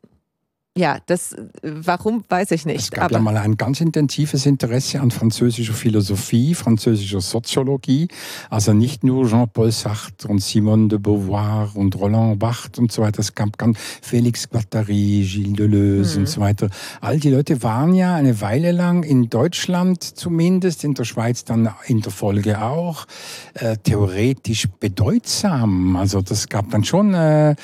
ja, 0.79 0.99
das, 1.07 1.35
warum, 1.63 2.25
weiß 2.29 2.53
ich 2.53 2.65
nicht. 2.65 2.81
Es 2.81 2.91
gab 2.93 3.07
aber 3.07 3.15
ja 3.15 3.21
mal 3.21 3.37
ein 3.37 3.57
ganz 3.57 3.81
intensives 3.81 4.47
Interesse 4.47 5.01
an 5.01 5.11
französischer 5.11 5.73
Philosophie, 5.73 6.55
französischer 6.55 7.21
Soziologie. 7.21 8.07
Also 8.51 8.73
nicht 8.73 9.03
nur 9.03 9.27
Jean-Paul 9.27 9.73
Sartre 9.73 10.29
und 10.29 10.39
Simone 10.39 10.87
de 10.87 10.99
Beauvoir 11.01 11.73
und 11.75 11.97
Roland 11.97 12.39
Barthes 12.39 12.79
und 12.79 12.93
so 12.93 13.03
weiter. 13.03 13.19
Es 13.19 13.35
gab 13.35 13.59
ganz 13.59 13.79
Félix 14.01 14.49
Guattari, 14.49 15.27
Gilles 15.29 15.57
Deleuze 15.57 16.15
mhm. 16.15 16.23
und 16.23 16.27
so 16.29 16.41
weiter. 16.41 16.71
All 17.01 17.19
die 17.19 17.31
Leute 17.31 17.65
waren 17.65 17.93
ja 17.95 18.15
eine 18.15 18.41
Weile 18.41 18.71
lang 18.71 19.03
in 19.03 19.29
Deutschland 19.29 20.05
zumindest, 20.05 20.85
in 20.85 20.95
der 20.95 21.05
Schweiz 21.05 21.45
dann 21.45 21.69
in 21.87 22.01
der 22.01 22.13
Folge 22.13 22.63
auch, 22.63 23.07
äh, 23.55 23.77
theoretisch 23.77 24.69
bedeutsam. 24.79 25.97
Also 25.97 26.23
das 26.23 26.49
gab 26.49 26.71
dann 26.71 26.85
schon, 26.85 27.13
äh, 27.15 27.51
äh, 27.51 27.57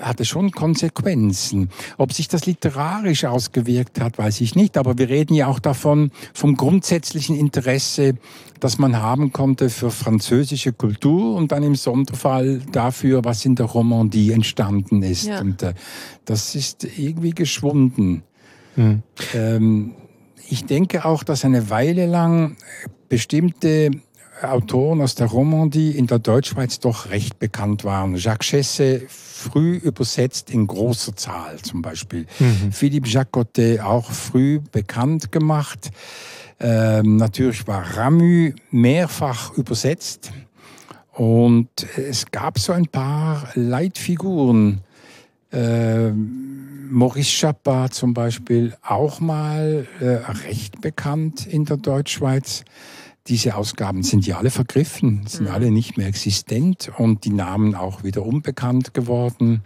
hatte 0.00 0.24
schon 0.24 0.52
Konsequenzen. 0.52 1.55
Ob 1.98 2.12
sich 2.12 2.28
das 2.28 2.46
literarisch 2.46 3.24
ausgewirkt 3.24 4.00
hat, 4.00 4.18
weiß 4.18 4.40
ich 4.40 4.54
nicht. 4.54 4.76
Aber 4.76 4.98
wir 4.98 5.08
reden 5.08 5.34
ja 5.34 5.46
auch 5.46 5.58
davon, 5.58 6.10
vom 6.34 6.56
grundsätzlichen 6.56 7.36
Interesse, 7.36 8.14
das 8.60 8.78
man 8.78 8.96
haben 8.96 9.32
konnte 9.32 9.70
für 9.70 9.90
französische 9.90 10.72
Kultur 10.72 11.34
und 11.34 11.52
dann 11.52 11.62
im 11.62 11.74
Sonderfall 11.74 12.60
dafür, 12.72 13.24
was 13.24 13.44
in 13.44 13.54
der 13.54 13.66
Romandie 13.66 14.32
entstanden 14.32 15.02
ist. 15.02 15.26
Ja. 15.26 15.40
Und 15.40 15.62
äh, 15.62 15.74
das 16.24 16.54
ist 16.54 16.84
irgendwie 16.84 17.30
geschwunden. 17.30 18.22
Hm. 18.74 19.02
Ähm, 19.34 19.94
ich 20.48 20.64
denke 20.64 21.04
auch, 21.04 21.22
dass 21.24 21.44
eine 21.44 21.70
Weile 21.70 22.06
lang 22.06 22.56
bestimmte 23.08 23.90
Autoren 24.42 25.00
aus 25.00 25.14
der 25.14 25.28
Romandie 25.28 25.92
in 25.92 26.06
der 26.06 26.18
Deutschschweiz 26.18 26.78
doch 26.80 27.10
recht 27.10 27.38
bekannt 27.38 27.84
waren. 27.84 28.16
Jacques 28.16 28.46
Chesse 28.46 29.02
früh 29.08 29.76
übersetzt 29.76 30.50
in 30.50 30.66
großer 30.66 31.16
Zahl 31.16 31.58
zum 31.62 31.82
Beispiel. 31.82 32.26
Mhm. 32.38 32.72
Philippe 32.72 33.08
Jacotet 33.08 33.80
auch 33.80 34.10
früh 34.10 34.60
bekannt 34.72 35.32
gemacht. 35.32 35.90
Ähm, 36.58 37.16
natürlich 37.16 37.66
war 37.66 37.96
Ramu 37.96 38.52
mehrfach 38.70 39.52
übersetzt. 39.54 40.32
Und 41.12 41.68
es 41.96 42.30
gab 42.30 42.58
so 42.58 42.72
ein 42.72 42.86
paar 42.86 43.48
Leitfiguren. 43.54 44.82
Ähm, 45.50 46.88
Maurice 46.90 47.30
Chapat 47.30 47.94
zum 47.94 48.14
Beispiel 48.14 48.76
auch 48.82 49.20
mal 49.20 49.86
äh, 50.00 50.06
recht 50.46 50.80
bekannt 50.80 51.46
in 51.46 51.64
der 51.64 51.78
Deutschschweiz 51.78 52.64
diese 53.28 53.56
Ausgaben 53.56 54.02
sind 54.02 54.26
ja 54.26 54.38
alle 54.38 54.50
vergriffen, 54.50 55.26
sind 55.26 55.48
mhm. 55.48 55.54
alle 55.54 55.70
nicht 55.70 55.96
mehr 55.96 56.06
existent 56.06 56.90
und 56.96 57.24
die 57.24 57.30
Namen 57.30 57.74
auch 57.74 58.04
wieder 58.04 58.24
unbekannt 58.24 58.94
geworden. 58.94 59.62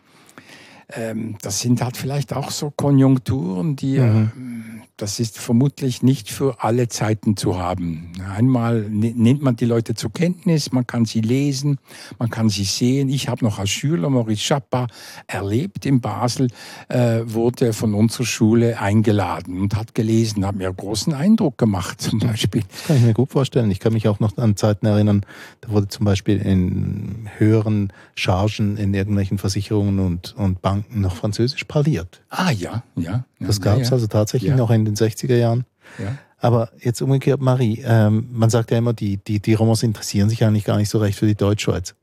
ähm, 0.93 1.37
das 1.43 1.61
sind 1.61 1.83
halt 1.83 1.97
vielleicht 1.97 2.33
auch 2.33 2.51
so 2.51 2.71
Konjunkturen, 2.71 3.77
die 3.77 3.99
mhm. 3.99 4.83
äh, 4.83 4.87
das 5.01 5.19
ist 5.19 5.39
vermutlich 5.39 6.03
nicht 6.03 6.31
für 6.31 6.63
alle 6.63 6.89
Zeiten 6.89 7.37
zu 7.37 7.59
haben. 7.59 8.13
Einmal 8.35 8.83
nimmt 8.83 9.43
man 9.43 9.57
die 9.57 9.65
Leute 9.65 9.95
zur 9.95 10.13
Kenntnis, 10.13 10.73
man 10.73 10.87
kann 10.87 11.07
sie 11.07 11.23
lesen, 11.23 11.79
man 12.19 12.29
kann 12.29 12.51
sie 12.51 12.65
sehen. 12.65 13.09
Ich 13.09 13.29
habe 13.29 13.45
noch 13.45 13.59
als 13.59 13.71
Schüler 13.71 14.11
Maurice 14.11 14.43
Chapa 14.43 14.89
erlebt 15.27 15.87
in 15.87 16.01
Basel, 16.01 16.49
äh, 16.89 17.21
wurde 17.25 17.73
von 17.73 17.95
unserer 17.95 18.27
Schule 18.27 18.79
eingeladen 18.79 19.61
und 19.61 19.75
hat 19.75 19.95
gelesen, 19.95 20.45
hat 20.45 20.57
mir 20.57 20.73
großen 20.73 21.15
Eindruck 21.15 21.57
gemacht 21.57 22.01
zum 22.01 22.19
Beispiel. 22.19 22.63
Das 22.71 22.87
kann 22.87 22.97
ich 22.97 23.03
mir 23.03 23.15
gut 23.15 23.31
vorstellen. 23.31 23.71
Ich 23.71 23.81
kann 23.81 23.95
mich 23.95 24.07
auch 24.07 24.21
noch 24.21 24.37
an 24.37 24.57
Zeiten 24.57 24.85
erinnern, 24.87 25.25
da 25.63 25.71
wurde 25.71 25.89
zum 25.89 26.05
Beispiel 26.05 26.39
in 26.39 27.29
höheren 27.39 27.93
Chargen 28.15 28.77
in 28.77 28.93
irgendwelchen 28.93 29.39
Versicherungen 29.39 29.99
und, 29.99 30.35
und 30.37 30.61
Banken 30.61 31.01
noch 31.01 31.17
Französisch 31.17 31.65
parliert. 31.65 32.21
Ah 32.29 32.51
ja, 32.51 32.83
ja. 32.97 33.25
Das 33.41 33.63
gab 33.63 33.79
es 33.79 33.89
ja, 33.89 33.95
also 33.95 34.07
tatsächlich 34.07 34.51
ja. 34.51 34.57
noch 34.57 34.71
in 34.71 34.90
den 34.95 34.97
60er 34.97 35.37
Jahren. 35.37 35.65
Ja. 35.99 36.17
Aber 36.39 36.71
jetzt 36.79 37.03
umgekehrt, 37.03 37.41
Marie, 37.41 37.83
ähm, 37.85 38.29
man 38.33 38.51
sagt 38.51 38.71
ja 38.71 38.79
immer, 38.79 38.93
die, 38.93 39.19
die, 39.19 39.41
die 39.41 39.55
Romans 39.55 39.83
interessieren 39.83 40.31
sich 40.31 40.45
eigentlich 40.45 40.65
gar 40.65 40.79
nicht 40.79 40.89
so 40.89 40.99
recht 40.99 41.19
für 41.19 41.27
die 41.27 41.35
Deutschschweiz. 41.35 41.95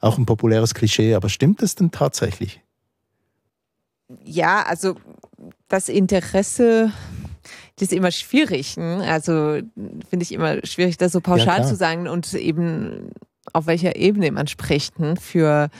Auch 0.00 0.18
ein 0.18 0.26
populäres 0.26 0.74
Klischee, 0.74 1.14
aber 1.14 1.28
stimmt 1.28 1.62
das 1.62 1.74
denn 1.74 1.90
tatsächlich? 1.90 2.60
Ja, 4.24 4.62
also 4.62 4.94
das 5.68 5.88
Interesse 5.88 6.92
das 7.78 7.88
ist 7.88 7.92
immer 7.92 8.10
schwierig. 8.10 8.76
Ne? 8.76 9.04
Also 9.06 9.60
finde 10.08 10.22
ich 10.22 10.32
immer 10.32 10.64
schwierig, 10.66 10.96
das 10.96 11.12
so 11.12 11.20
pauschal 11.20 11.60
ja, 11.60 11.66
zu 11.66 11.76
sagen 11.76 12.08
und 12.08 12.32
eben 12.34 13.10
auf 13.52 13.66
welcher 13.66 13.96
Ebene 13.96 14.32
man 14.32 14.48
spricht. 14.48 14.98
Ne? 14.98 15.14
Für 15.16 15.70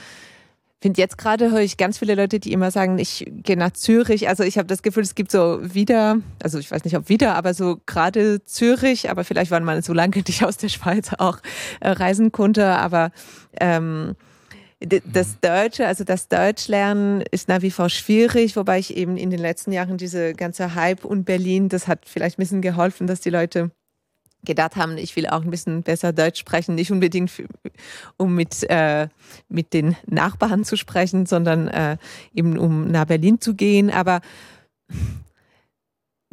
finde 0.81 1.01
jetzt 1.01 1.17
gerade 1.17 1.51
höre 1.51 1.59
ich 1.59 1.77
ganz 1.77 1.97
viele 1.97 2.15
Leute, 2.15 2.39
die 2.39 2.53
immer 2.53 2.71
sagen, 2.71 2.97
ich 2.99 3.25
gehe 3.27 3.57
nach 3.57 3.71
Zürich. 3.71 4.29
Also 4.29 4.43
ich 4.43 4.57
habe 4.57 4.67
das 4.67 4.81
Gefühl, 4.81 5.03
es 5.03 5.15
gibt 5.15 5.31
so 5.31 5.59
wieder, 5.61 6.19
also 6.41 6.57
ich 6.57 6.71
weiß 6.71 6.85
nicht, 6.85 6.95
ob 6.95 7.09
wieder, 7.09 7.35
aber 7.35 7.53
so 7.53 7.79
gerade 7.85 8.43
Zürich, 8.45 9.09
aber 9.09 9.23
vielleicht 9.23 9.51
waren 9.51 9.63
man 9.63 9.81
so 9.81 9.93
lange 9.93 10.17
nicht 10.27 10.43
aus 10.43 10.57
der 10.57 10.69
Schweiz 10.69 11.11
auch 11.17 11.39
äh, 11.81 11.89
reisen 11.89 12.31
konnte, 12.31 12.65
aber 12.65 13.11
ähm, 13.59 14.15
das 14.79 15.41
Deutsche, 15.41 15.85
also 15.85 16.05
das 16.05 16.29
Deutschlernen 16.29 17.21
ist 17.31 17.49
nach 17.49 17.61
wie 17.61 17.71
vor 17.71 17.89
schwierig, 17.89 18.55
wobei 18.55 18.79
ich 18.79 18.95
eben 18.95 19.17
in 19.17 19.29
den 19.29 19.39
letzten 19.39 19.73
Jahren 19.73 19.97
diese 19.97 20.33
ganze 20.33 20.73
Hype 20.73 21.03
und 21.03 21.25
Berlin, 21.25 21.67
das 21.67 21.87
hat 21.87 22.05
vielleicht 22.05 22.37
ein 22.37 22.43
bisschen 22.43 22.61
geholfen, 22.61 23.05
dass 23.05 23.19
die 23.19 23.29
Leute 23.29 23.71
gedacht 24.45 24.75
haben, 24.75 24.97
ich 24.97 25.15
will 25.15 25.27
auch 25.27 25.43
ein 25.43 25.51
bisschen 25.51 25.83
besser 25.83 26.13
Deutsch 26.13 26.39
sprechen, 26.39 26.75
nicht 26.75 26.91
unbedingt 26.91 27.29
für, 27.29 27.45
um 28.17 28.35
mit, 28.35 28.69
äh, 28.69 29.09
mit 29.49 29.73
den 29.73 29.95
Nachbarn 30.05 30.63
zu 30.63 30.77
sprechen, 30.77 31.25
sondern 31.25 31.67
äh, 31.67 31.97
eben 32.33 32.57
um 32.57 32.89
nach 32.89 33.05
Berlin 33.05 33.41
zu 33.41 33.53
gehen. 33.55 33.89
Aber 33.89 34.21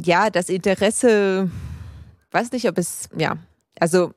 ja, 0.00 0.30
das 0.30 0.48
Interesse, 0.48 1.50
weiß 2.30 2.52
nicht, 2.52 2.68
ob 2.68 2.78
es, 2.78 3.08
ja, 3.16 3.38
also 3.80 4.12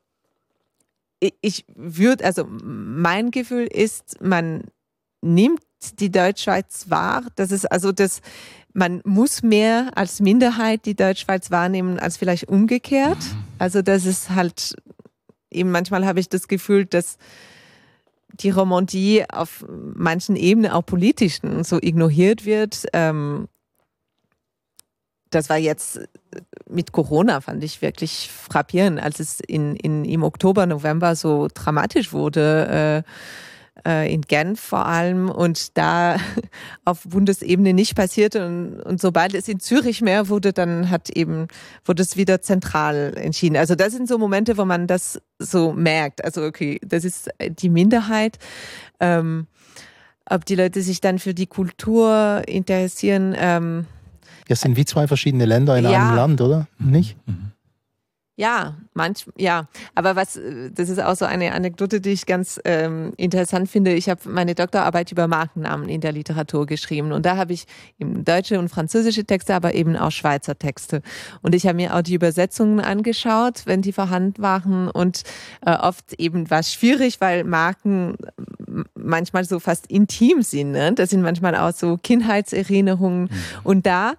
ich, 1.19 1.33
ich 1.41 1.65
würde, 1.75 2.25
also 2.25 2.45
mein 2.47 3.31
Gefühl 3.31 3.65
ist, 3.65 4.21
man 4.21 4.65
nimmt 5.21 5.61
die 5.99 6.11
Deutschschweiz 6.11 6.89
wahr. 6.89 7.23
Das 7.35 7.51
ist 7.51 7.69
also 7.71 7.91
das, 7.91 8.21
man 8.73 9.01
muss 9.03 9.41
mehr 9.43 9.91
als 9.95 10.19
Minderheit 10.19 10.85
die 10.85 10.95
Deutschschweiz 10.95 11.51
wahrnehmen 11.51 11.99
als 11.99 12.17
vielleicht 12.17 12.47
umgekehrt. 12.47 13.17
Mhm. 13.17 13.43
Also 13.57 13.81
das 13.81 14.05
ist 14.05 14.29
halt 14.29 14.75
eben 15.51 15.71
manchmal 15.71 16.05
habe 16.05 16.19
ich 16.19 16.29
das 16.29 16.47
Gefühl, 16.47 16.85
dass 16.85 17.17
die 18.33 18.51
Romandie 18.51 19.25
auf 19.29 19.65
manchen 19.67 20.35
Ebenen 20.35 20.71
auch 20.71 20.85
politischen 20.85 21.63
so 21.63 21.77
ignoriert 21.81 22.45
wird. 22.45 22.85
Ähm, 22.93 23.47
das 25.29 25.49
war 25.49 25.57
jetzt 25.57 25.99
mit 26.67 26.91
Corona, 26.91 27.41
fand 27.41 27.63
ich 27.63 27.81
wirklich 27.81 28.31
frappierend, 28.31 28.99
als 28.99 29.19
es 29.19 29.39
in, 29.39 29.75
in, 29.75 30.05
im 30.05 30.23
Oktober, 30.23 30.65
November 30.65 31.15
so 31.15 31.47
dramatisch 31.53 32.13
wurde. 32.13 33.03
Äh, 33.87 34.13
in 34.13 34.21
Genf 34.21 34.59
vor 34.59 34.85
allem 34.85 35.29
und 35.29 35.77
da 35.77 36.17
auf 36.85 37.03
Bundesebene 37.03 37.73
nicht 37.73 37.95
passierte 37.95 38.45
und, 38.45 38.81
und 38.81 38.99
sobald 38.99 39.33
es 39.33 39.47
in 39.47 39.59
Zürich 39.59 40.01
mehr 40.01 40.27
wurde, 40.27 40.51
dann 40.53 40.89
hat 40.89 41.09
eben 41.09 41.47
wurde 41.85 42.03
es 42.03 42.17
wieder 42.17 42.41
zentral 42.41 43.13
entschieden. 43.15 43.55
Also 43.55 43.75
das 43.75 43.93
sind 43.93 44.07
so 44.07 44.17
Momente, 44.17 44.57
wo 44.57 44.65
man 44.65 44.87
das 44.87 45.21
so 45.37 45.71
merkt. 45.71 46.23
Also 46.25 46.43
okay, 46.43 46.79
das 46.85 47.05
ist 47.05 47.29
die 47.39 47.69
Minderheit. 47.69 48.37
Ähm, 48.99 49.47
ob 50.29 50.45
die 50.45 50.55
Leute 50.55 50.81
sich 50.81 51.01
dann 51.01 51.19
für 51.19 51.33
die 51.33 51.47
Kultur 51.47 52.43
interessieren. 52.47 53.35
Ähm, 53.37 53.85
das 54.47 54.61
sind 54.61 54.77
wie 54.77 54.85
zwei 54.85 55.07
verschiedene 55.07 55.45
Länder 55.45 55.77
in 55.77 55.85
ja. 55.85 56.07
einem 56.07 56.15
Land, 56.15 56.41
oder? 56.41 56.67
Nicht? 56.77 57.17
Mhm. 57.27 57.51
Ja, 58.39 58.75
manch, 58.93 59.25
ja. 59.37 59.67
Aber 59.95 60.15
was, 60.15 60.37
äh, 60.37 60.71
das 60.71 60.87
ist 60.87 61.03
auch 61.03 61.15
so 61.15 61.25
eine 61.25 61.51
Anekdote, 61.51 61.99
die 61.99 62.11
ich 62.11 62.25
ganz 62.25 62.57
ähm, 62.63 63.11
interessant 63.17 63.69
finde. 63.69 63.91
Ich 63.91 64.07
habe 64.07 64.29
meine 64.29 64.55
Doktorarbeit 64.55 65.11
über 65.11 65.27
Markennamen 65.27 65.89
in 65.89 65.99
der 65.99 66.13
Literatur 66.13 66.65
geschrieben 66.65 67.11
und 67.11 67.25
da 67.25 67.35
habe 67.35 67.51
ich 67.51 67.65
eben 67.99 68.23
deutsche 68.23 68.57
und 68.57 68.69
französische 68.69 69.25
Texte, 69.25 69.53
aber 69.53 69.73
eben 69.73 69.97
auch 69.97 70.11
Schweizer 70.11 70.57
Texte. 70.57 71.01
Und 71.41 71.53
ich 71.53 71.67
habe 71.67 71.75
mir 71.75 71.93
auch 71.93 72.01
die 72.01 72.13
Übersetzungen 72.13 72.79
angeschaut, 72.79 73.63
wenn 73.65 73.81
die 73.81 73.91
vorhanden 73.91 74.41
waren 74.41 74.87
und 74.87 75.23
äh, 75.65 75.75
oft 75.75 76.13
eben 76.13 76.49
war 76.49 76.59
es 76.59 76.71
schwierig, 76.71 77.19
weil 77.19 77.43
Marken 77.43 78.15
manchmal 78.95 79.43
so 79.43 79.59
fast 79.59 79.87
intim 79.87 80.43
sind. 80.43 80.71
Ne? 80.71 80.93
Das 80.93 81.09
sind 81.09 81.21
manchmal 81.23 81.57
auch 81.57 81.73
so 81.73 81.97
Kindheitserinnerungen 81.97 83.23
mhm. 83.23 83.29
und 83.65 83.85
da 83.85 84.13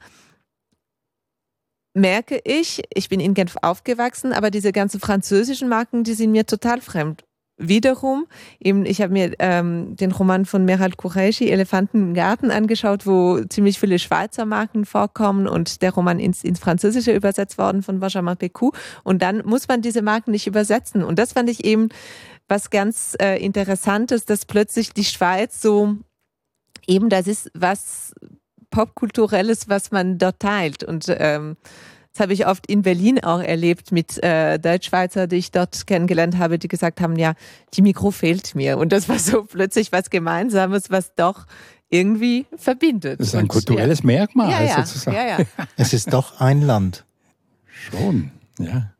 merke 1.95 2.41
ich, 2.45 2.83
ich 2.95 3.09
bin 3.09 3.21
in 3.21 3.35
Genf 3.35 3.57
aufgewachsen, 3.63 4.33
aber 4.33 4.51
diese 4.51 4.73
ganzen 4.73 5.01
französischen 5.01 5.69
Marken, 5.69 6.05
die 6.05 6.15
sind 6.15 6.33
mir 6.33 6.47
total 6.47 6.81
fremd. 6.81 7.25
Wiederum, 7.63 8.27
eben, 8.59 8.87
ich 8.87 9.03
habe 9.03 9.13
mir 9.13 9.35
ähm, 9.39 9.95
den 9.95 10.13
Roman 10.13 10.47
von 10.47 10.65
Meral 10.65 10.93
Kureishi, 10.93 11.51
Elefanten 11.51 11.99
im 11.99 12.15
Garten, 12.15 12.51
angeschaut, 12.51 13.07
wo 13.07 13.41
ziemlich 13.45 13.79
viele 13.79 13.99
Schweizer 13.99 14.47
Marken 14.47 14.87
vorkommen 14.87 15.47
und 15.47 15.83
der 15.83 15.93
Roman 15.93 16.21
ins, 16.21 16.43
ins 16.43 16.59
Französische 16.59 17.15
übersetzt 17.15 17.59
worden 17.59 17.83
von 17.83 18.01
Benjamin 18.01 18.39
Pecou. 18.39 18.73
Und 19.05 19.21
dann 19.21 19.45
muss 19.45 19.69
man 19.69 19.83
diese 19.83 20.01
Marken 20.01 20.31
nicht 20.31 20.47
übersetzen. 20.47 21.05
Und 21.05 21.19
das 21.19 21.35
fand 21.35 21.51
ich 21.51 21.63
eben 21.67 21.91
was 22.49 22.71
ganz 22.71 23.15
äh, 23.21 23.37
Interessantes, 23.45 24.25
dass 24.25 24.47
plötzlich 24.47 24.95
die 24.95 25.05
Schweiz 25.05 25.61
so 25.61 25.97
eben 26.87 27.11
das 27.11 27.27
ist, 27.27 27.51
was 27.53 28.15
Popkulturelles, 28.71 29.69
was 29.69 29.91
man 29.91 30.19
dort 30.19 30.41
teilt. 30.41 30.85
Und 30.85 31.07
ähm, 31.09 31.57
das 32.13 32.21
habe 32.21 32.33
ich 32.33 32.47
oft 32.47 32.67
in 32.67 32.83
Berlin 32.83 33.23
auch 33.23 33.41
erlebt 33.41 33.93
mit 33.93 34.23
äh, 34.23 34.59
Deutschschweizer, 34.59 35.27
die 35.27 35.37
ich 35.37 35.53
dort 35.53 35.87
kennengelernt 35.87 36.39
habe, 36.39 36.59
die 36.59 36.69
gesagt 36.69 37.01
haben, 37.01 37.17
ja, 37.17 37.35
die 37.75 37.83
Mikro 37.83 38.11
fehlt 38.11 38.55
mir. 38.55 38.79
Und 38.79 38.93
das 38.93 39.09
war 39.09 39.19
so 39.19 39.45
plötzlich 39.45 39.93
was 39.93 40.11
Gemeinsames, 40.11 40.91
was 40.91 41.15
doch 41.15 41.47
irgendwie 41.89 42.47
verbindet. 42.57 43.21
Das 43.21 43.29
ist 43.29 43.35
ein 43.35 43.49
kulturelles 43.49 44.01
ja. 44.01 44.07
Merkmal 44.07 44.51
ja, 44.51 44.63
ja. 44.63 44.87
sozusagen. 44.87 45.17
Ja, 45.17 45.27
ja. 45.27 45.39
Es 45.77 45.93
ist 45.93 46.13
doch 46.13 46.41
ein 46.41 46.63
Land. 46.63 47.05
Schon, 47.67 48.31
ja. 48.59 48.93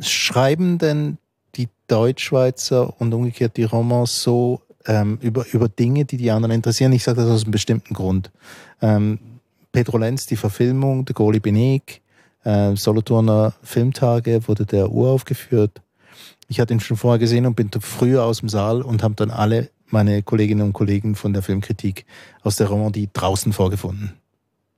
Schreiben 0.00 0.78
denn 0.78 1.18
die 1.56 1.68
Deutschschweizer 1.88 3.00
und 3.00 3.12
umgekehrt 3.12 3.56
die 3.56 3.64
Romans 3.64 4.22
so 4.22 4.62
ähm, 4.86 5.18
über, 5.20 5.46
über 5.52 5.68
Dinge, 5.68 6.04
die 6.04 6.16
die 6.16 6.30
anderen 6.30 6.54
interessieren. 6.54 6.92
Ich 6.92 7.04
sage 7.04 7.20
das 7.22 7.30
aus 7.30 7.42
einem 7.42 7.52
bestimmten 7.52 7.94
Grund. 7.94 8.30
Ähm, 8.82 9.18
Pedro 9.72 9.98
Lenz, 9.98 10.26
die 10.26 10.36
Verfilmung, 10.36 11.04
De 11.04 11.14
Gaulle 11.14 11.40
Benek, 11.40 12.02
äh, 12.44 12.76
Solothurner 12.76 13.54
Filmtage 13.62 14.46
wurde 14.46 14.66
der 14.66 14.90
uraufgeführt. 14.90 15.82
Ich 16.48 16.60
hatte 16.60 16.74
ihn 16.74 16.80
schon 16.80 16.96
vorher 16.96 17.18
gesehen 17.18 17.46
und 17.46 17.56
bin 17.56 17.70
früher 17.80 18.24
aus 18.24 18.40
dem 18.40 18.48
Saal 18.48 18.82
und 18.82 19.02
habe 19.02 19.14
dann 19.14 19.30
alle 19.30 19.70
meine 19.86 20.22
Kolleginnen 20.22 20.62
und 20.62 20.72
Kollegen 20.72 21.14
von 21.14 21.32
der 21.32 21.42
Filmkritik 21.42 22.04
aus 22.42 22.56
der 22.56 22.68
Romandie 22.68 23.08
draußen 23.12 23.52
vorgefunden. 23.52 24.12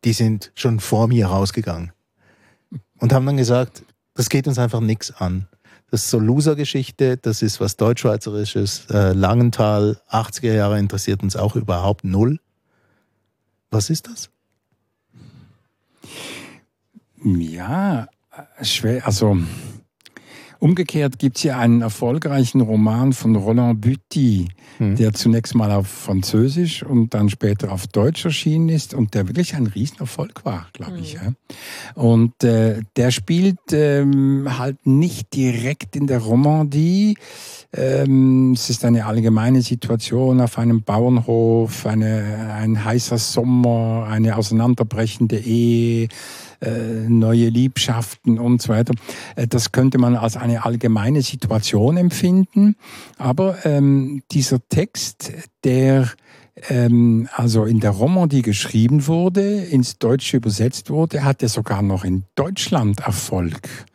Die 0.04 0.12
sind 0.12 0.52
schon 0.54 0.78
vor 0.80 1.08
mir 1.08 1.26
rausgegangen 1.26 1.92
und 3.00 3.12
haben 3.12 3.26
dann 3.26 3.36
gesagt, 3.36 3.82
das 4.14 4.28
geht 4.28 4.46
uns 4.46 4.58
einfach 4.58 4.80
nichts 4.80 5.10
an. 5.12 5.48
Das 5.90 6.04
ist 6.04 6.10
so 6.10 6.18
Loser-Geschichte, 6.18 7.16
das 7.16 7.42
ist 7.42 7.60
was 7.60 7.76
Deutschschweizerisches. 7.76 8.86
Äh, 8.90 9.12
Langenthal, 9.12 10.00
80er 10.10 10.52
Jahre 10.52 10.78
interessiert 10.78 11.22
uns 11.22 11.36
auch 11.36 11.54
überhaupt 11.54 12.04
null. 12.04 12.40
Was 13.70 13.90
ist 13.90 14.08
das? 14.08 14.30
Ja, 17.24 18.08
schwer, 18.62 19.06
also 19.06 19.38
Umgekehrt 20.58 21.18
gibt 21.18 21.36
es 21.36 21.42
hier 21.42 21.58
einen 21.58 21.82
erfolgreichen 21.82 22.60
Roman 22.60 23.12
von 23.12 23.36
Roland 23.36 23.80
Buty, 23.80 24.48
hm. 24.78 24.96
der 24.96 25.12
zunächst 25.12 25.54
mal 25.54 25.70
auf 25.70 25.86
Französisch 25.86 26.82
und 26.82 27.14
dann 27.14 27.28
später 27.28 27.72
auf 27.72 27.86
Deutsch 27.86 28.24
erschienen 28.24 28.68
ist 28.68 28.94
und 28.94 29.14
der 29.14 29.28
wirklich 29.28 29.54
ein 29.54 29.66
Riesenerfolg 29.66 30.44
war, 30.44 30.68
glaube 30.72 30.96
hm. 30.96 31.02
ich. 31.02 31.12
Ja. 31.14 31.32
Und 31.94 32.42
äh, 32.44 32.80
der 32.96 33.10
spielt 33.10 33.58
ähm, 33.72 34.46
halt 34.58 34.86
nicht 34.86 35.34
direkt 35.34 35.96
in 35.96 36.06
der 36.06 36.18
Romandie, 36.18 37.16
Ähm, 37.72 38.52
es 38.54 38.70
ist 38.70 38.84
eine 38.84 39.04
allgemeine 39.04 39.60
Situation 39.60 40.40
auf 40.40 40.56
einem 40.56 40.82
Bauernhof, 40.82 41.84
eine, 41.84 42.54
ein 42.54 42.84
heißer 42.84 43.18
Sommer, 43.18 44.06
eine 44.08 44.36
auseinanderbrechende 44.36 45.38
Ehe, 45.38 46.08
neue 47.08 47.48
Liebschaften 47.48 48.38
und 48.38 48.62
so 48.62 48.70
weiter. 48.70 48.94
Äh, 49.36 49.46
das 49.46 49.72
könnte 49.72 49.98
man 49.98 50.16
als 50.16 50.36
eine 50.36 50.64
allgemeine 50.64 51.22
Situation 51.22 51.96
empfinden. 51.96 52.76
Aber 53.18 53.64
ähm, 53.64 54.22
dieser 54.30 54.66
Text, 54.68 55.32
der 55.64 56.10
ähm, 56.68 57.28
also 57.32 57.64
in 57.64 57.80
der 57.80 57.90
Romandie 57.90 58.42
geschrieben 58.42 59.06
wurde, 59.06 59.62
ins 59.62 59.98
Deutsche 59.98 60.38
übersetzt 60.38 60.90
wurde, 60.90 61.24
hatte 61.24 61.48
sogar 61.48 61.82
noch 61.82 62.04
in 62.04 62.24
Deutschland 62.34 63.00
Erfolg. 63.00 63.86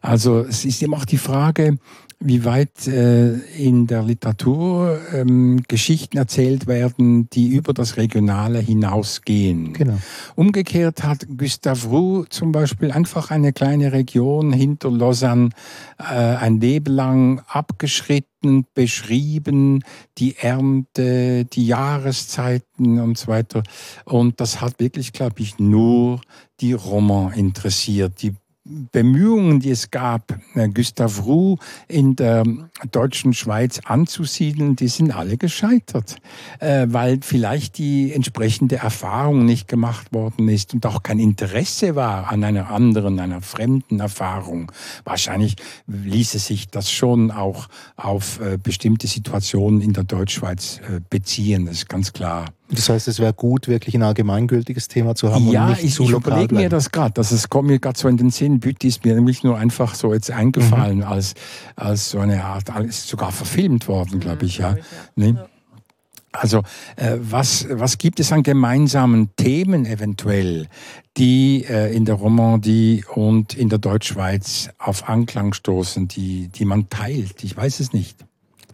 Also 0.00 0.40
es 0.40 0.64
ist 0.64 0.82
immer 0.82 0.98
auch 0.98 1.04
die 1.04 1.18
Frage, 1.18 1.78
wie 2.26 2.44
weit 2.44 2.88
äh, 2.88 3.34
in 3.56 3.86
der 3.86 4.02
Literatur 4.02 4.98
ähm, 5.12 5.62
Geschichten 5.68 6.18
erzählt 6.18 6.66
werden, 6.66 7.30
die 7.30 7.48
über 7.48 7.72
das 7.72 7.96
Regionale 7.96 8.58
hinausgehen. 8.58 9.74
Genau. 9.74 9.98
Umgekehrt 10.34 11.04
hat 11.04 11.26
Gustave 11.38 11.86
Roux 11.86 12.24
zum 12.28 12.50
Beispiel 12.50 12.90
einfach 12.90 13.30
eine 13.30 13.52
kleine 13.52 13.92
Region 13.92 14.52
hinter 14.52 14.90
Lausanne 14.90 15.50
äh, 15.98 16.02
ein 16.04 16.60
Leben 16.60 16.94
lang 16.94 17.42
abgeschritten, 17.46 18.66
beschrieben, 18.74 19.84
die 20.18 20.36
Ernte, 20.36 21.44
die 21.44 21.66
Jahreszeiten 21.66 23.00
und 23.00 23.18
so 23.18 23.28
weiter. 23.28 23.62
Und 24.04 24.40
das 24.40 24.60
hat 24.60 24.80
wirklich, 24.80 25.12
glaube 25.12 25.40
ich, 25.40 25.58
nur 25.58 26.20
die 26.60 26.72
Roman 26.72 27.32
interessiert, 27.32 28.22
die 28.22 28.34
Bemühungen, 28.92 29.60
die 29.60 29.70
es 29.70 29.90
gab, 29.90 30.38
äh, 30.54 30.68
Gustav 30.68 31.24
Roux 31.24 31.58
in 31.88 32.16
der 32.16 32.44
deutschen 32.90 33.32
Schweiz 33.32 33.80
anzusiedeln, 33.84 34.76
die 34.76 34.88
sind 34.88 35.14
alle 35.14 35.36
gescheitert, 35.36 36.16
äh, 36.58 36.86
weil 36.88 37.20
vielleicht 37.22 37.78
die 37.78 38.12
entsprechende 38.12 38.76
Erfahrung 38.76 39.44
nicht 39.44 39.68
gemacht 39.68 40.12
worden 40.12 40.48
ist 40.48 40.74
und 40.74 40.84
auch 40.86 41.02
kein 41.02 41.18
Interesse 41.18 41.94
war 41.94 42.30
an 42.30 42.42
einer 42.42 42.70
anderen, 42.70 43.20
einer 43.20 43.40
fremden 43.40 44.00
Erfahrung. 44.00 44.72
Wahrscheinlich 45.04 45.56
ließe 45.86 46.38
sich 46.38 46.68
das 46.68 46.90
schon 46.90 47.30
auch 47.30 47.68
auf 47.96 48.40
äh, 48.40 48.58
bestimmte 48.60 49.06
Situationen 49.06 49.80
in 49.80 49.92
der 49.92 50.04
Deutschschweiz 50.04 50.80
beziehen, 51.10 51.66
das 51.66 51.76
ist 51.76 51.88
ganz 51.88 52.12
klar. 52.12 52.46
Das 52.68 52.88
heißt, 52.88 53.06
es 53.06 53.20
wäre 53.20 53.32
gut, 53.32 53.68
wirklich 53.68 53.94
ein 53.94 54.02
allgemeingültiges 54.02 54.88
Thema 54.88 55.14
zu 55.14 55.32
haben 55.32 55.48
ja, 55.48 55.66
und 55.66 55.70
nicht 55.70 55.84
ich, 55.84 55.94
zu 55.94 56.02
ich 56.02 56.10
lokal 56.10 56.32
überlege 56.32 56.54
mir 56.54 56.68
das 56.68 56.90
gerade. 56.90 57.12
Das 57.14 57.48
kommt 57.48 57.68
mir 57.68 57.78
gerade 57.78 57.98
so 57.98 58.08
in 58.08 58.16
den 58.16 58.30
Sinn. 58.30 58.58
Bütti 58.58 58.88
ist 58.88 59.04
mir 59.04 59.14
nämlich 59.14 59.44
nur 59.44 59.56
einfach 59.56 59.94
so 59.94 60.12
jetzt 60.12 60.30
eingefallen 60.30 60.98
mhm. 60.98 61.04
als, 61.04 61.34
als 61.76 62.10
so 62.10 62.18
eine 62.18 62.44
Art, 62.44 62.64
ist 62.84 63.08
sogar 63.08 63.30
verfilmt 63.30 63.86
worden, 63.86 64.18
glaube 64.18 64.42
mhm, 64.42 64.48
ich, 64.48 64.58
ja. 64.58 64.72
Ich, 64.72 64.78
ja. 64.78 64.82
Nee? 65.14 65.34
Also 66.32 66.62
äh, 66.96 67.16
was, 67.20 67.66
was 67.70 67.98
gibt 67.98 68.20
es 68.20 68.32
an 68.32 68.42
gemeinsamen 68.42 69.30
Themen 69.36 69.86
eventuell, 69.86 70.68
die 71.16 71.64
äh, 71.68 71.94
in 71.94 72.04
der 72.04 72.16
Romandie 72.16 73.04
und 73.14 73.54
in 73.54 73.68
der 73.68 73.78
Deutschschweiz 73.78 74.70
auf 74.78 75.08
Anklang 75.08 75.54
stoßen, 75.54 76.08
die, 76.08 76.48
die 76.48 76.64
man 76.64 76.90
teilt? 76.90 77.42
Ich 77.42 77.56
weiß 77.56 77.80
es 77.80 77.92
nicht. 77.92 78.18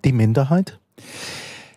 Die 0.05 0.13
Minderheit? 0.13 0.81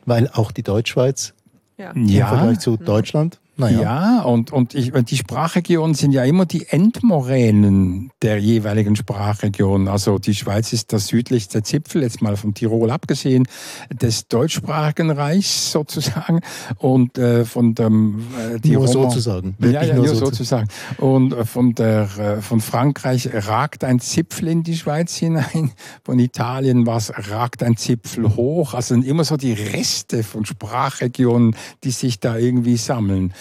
Weil 0.06 0.30
auch 0.30 0.52
die 0.52 0.64
Deutschschweiz 0.64 1.34
ja. 1.78 1.92
Im 1.92 2.08
Vergleich 2.08 2.60
zu 2.60 2.78
Deutschland? 2.78 3.40
Naja. 3.58 3.82
Ja, 3.82 4.22
und, 4.24 4.52
und 4.52 4.76
ich, 4.76 4.92
die 4.92 5.18
Sprachregionen 5.18 5.94
sind 5.94 6.12
ja 6.12 6.24
immer 6.24 6.46
die 6.46 6.68
Endmoränen 6.68 8.12
der 8.22 8.40
jeweiligen 8.40 8.96
Sprachregion. 8.96 9.88
Also 9.88 10.20
die 10.20 10.36
Schweiz 10.36 10.74
ist 10.74 10.92
der 10.92 11.00
südlichste 11.00 11.64
Zipfel, 11.64 12.02
jetzt 12.02 12.22
mal 12.22 12.36
von 12.36 12.54
Tirol 12.54 12.92
abgesehen, 12.92 13.48
des 13.90 14.28
deutschsprachigen 14.28 15.12
Reichs 15.12 15.72
sozusagen. 15.72 16.42
Und 16.78 17.18
äh, 17.18 17.46
von 17.46 17.76
dem 17.76 18.26
äh, 18.38 18.60
die 18.60 18.72
Nur 18.72 18.88
Roma, 18.88 19.10
sozusagen. 19.10 19.56
Ja, 19.60 19.84
ja, 19.84 19.96
nur, 19.96 20.06
nur 20.06 20.16
sozusagen. 20.16 20.68
Und 20.98 21.34
äh, 21.34 21.46
von, 21.46 21.76
der, 21.76 22.10
äh, 22.18 22.42
von 22.42 22.60
Frankreich 22.60 23.30
ragt 23.34 23.84
ein 23.84 24.00
Zipfel 24.00 24.50
in 24.50 24.64
die 24.64 24.76
Schweiz 24.76 25.16
hinein. 25.16 25.72
Von 26.04 26.20
Italien 26.20 26.86
was 26.86 27.12
ragt 27.32 27.64
ein 27.64 27.78
Zipfel 27.78 28.36
hoch. 28.36 28.74
Also 28.74 28.96
sind 28.96 29.06
immer 29.06 29.24
so 29.24 29.38
die 29.38 29.54
Reste 29.54 30.24
von 30.24 30.46
Sprachregionen, 30.46 31.56
die 31.84 31.92
sich 31.92 32.20
da 32.20 32.38
irgendwie 32.38 32.78
sammeln. 32.78 33.34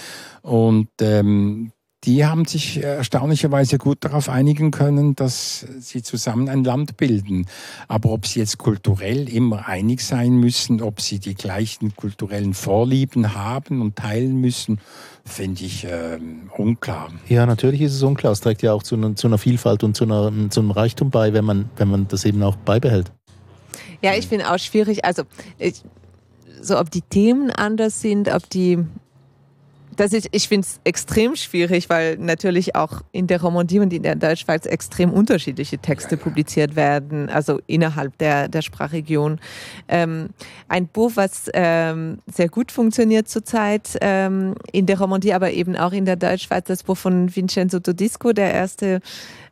Und 0.43 0.89
ähm, 1.01 1.73
die 2.05 2.27
haben 2.27 2.45
sich 2.45 2.83
erstaunlicherweise 2.83 3.79
gut 3.79 3.99
darauf 4.03 4.29
einigen 4.29 4.71
können, 4.71 5.15
dass 5.15 5.67
sie 5.79 6.03
zusammen 6.03 6.49
ein 6.49 6.63
Land 6.63 6.97
bilden. 6.99 7.47
Aber 7.89 8.11
ob 8.11 8.27
sie 8.27 8.41
jetzt 8.41 8.59
kulturell 8.59 9.29
immer 9.29 9.67
einig 9.69 10.03
sein 10.03 10.35
müssen, 10.35 10.83
ob 10.83 11.01
sie 11.01 11.19
die 11.19 11.35
gleichen 11.35 11.97
kulturellen 11.97 12.53
Vorlieben 12.53 13.35
haben 13.35 13.81
und 13.81 13.97
teilen 13.97 14.39
müssen, 14.39 14.81
finde 15.25 15.65
ich 15.65 15.85
äh, 15.85 16.19
unklar. 16.57 17.11
Ja, 17.29 17.47
natürlich 17.47 17.81
ist 17.81 17.95
es 17.95 18.03
unklar. 18.03 18.33
Es 18.33 18.41
trägt 18.41 18.63
ja 18.63 18.75
auch 18.75 18.83
zu 18.83 18.97
einer, 18.97 19.17
zu 19.17 19.27
einer 19.27 19.39
Vielfalt 19.39 19.83
und 19.83 19.97
zu, 19.97 20.05
einer, 20.05 20.31
zu 20.51 20.61
einem 20.61 20.73
Reichtum 20.73 21.11
bei, 21.11 21.33
wenn 21.33 21.45
man, 21.45 21.71
wenn 21.77 21.89
man 21.89 22.07
das 22.09 22.27
eben 22.27 22.43
auch 22.43 22.57
beibehält. 22.57 23.13
Ja, 24.03 24.13
ich 24.15 24.29
finde 24.29 24.53
auch 24.53 24.59
schwierig. 24.59 25.07
Also, 25.07 25.23
ich, 25.59 25.83
so 26.61 26.79
ob 26.79 26.91
die 26.91 27.01
Themen 27.01 27.51
anders 27.51 28.03
sind, 28.03 28.29
ob 28.29 28.51
die 28.51 28.79
das 29.97 30.13
ist, 30.13 30.29
ich 30.33 30.49
finde 30.49 30.67
es 30.67 30.81
extrem 30.85 31.37
schwierig, 31.37 31.89
weil 31.91 32.17
natürlich 32.19 32.75
auch 32.75 33.03
in 33.13 33.27
der 33.27 33.41
Romandie 33.41 33.81
und 33.81 33.93
in 33.93 34.03
der 34.03 34.17
Deutschschweiz 34.17 34.67
extrem 34.67 35.13
unterschiedliche 35.13 35.79
Texte 35.79 36.17
publiziert 36.17 36.77
werden, 36.77 37.29
also 37.29 37.61
innerhalb 37.67 38.17
der, 38.19 38.49
der 38.49 38.63
Sprachregion. 38.63 39.41
Ähm, 39.89 40.31
ein 40.69 40.89
Buch, 40.89 41.13
was 41.15 41.51
ähm, 41.55 42.19
sehr 42.27 42.49
gut 42.49 42.73
funktioniert 42.73 43.29
zurzeit 43.29 43.97
ähm, 44.01 44.55
in 44.73 44.87
der 44.87 44.99
Romandie, 44.99 45.33
aber 45.33 45.53
eben 45.53 45.77
auch 45.77 45.93
in 45.93 46.05
der 46.05 46.17
Deutschschweiz, 46.17 46.65
das 46.65 46.83
Buch 46.83 46.97
von 46.97 47.35
Vincenzo 47.35 47.81
Todisco, 47.81 48.33
der 48.33 48.53
erste 48.53 49.01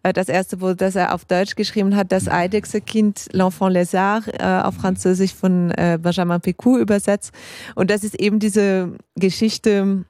äh, 0.02 0.12
das 0.12 0.28
erste 0.28 0.57
Buch, 0.57 0.74
das 0.74 0.96
er 0.96 1.14
auf 1.14 1.24
Deutsch 1.24 1.55
geschrieben 1.55 1.96
hat, 1.96 2.12
das 2.12 2.28
Eidechse-Kind, 2.28 3.28
L'Enfant 3.33 3.72
Lézard, 3.72 4.28
äh, 4.28 4.62
auf 4.62 4.74
Französisch 4.74 5.35
von 5.35 5.70
äh, 5.72 5.98
Benjamin 6.00 6.40
Picou 6.40 6.78
übersetzt. 6.78 7.33
Und 7.74 7.90
das 7.90 8.05
ist 8.05 8.18
eben 8.20 8.38
diese 8.38 8.92
Geschichte 9.16 10.05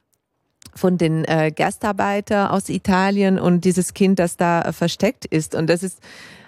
von 0.75 0.99
den 0.99 1.25
äh, 1.25 1.53
Gastarbeiter 1.55 2.53
aus 2.53 2.69
Italien 2.69 3.39
und 3.39 3.65
dieses 3.65 3.95
Kind, 3.95 4.19
das 4.19 4.37
da 4.37 4.63
äh, 4.63 4.73
versteckt 4.73 5.25
ist. 5.27 5.55
Und 5.55 5.69
das 5.69 5.83
ist 5.83 6.01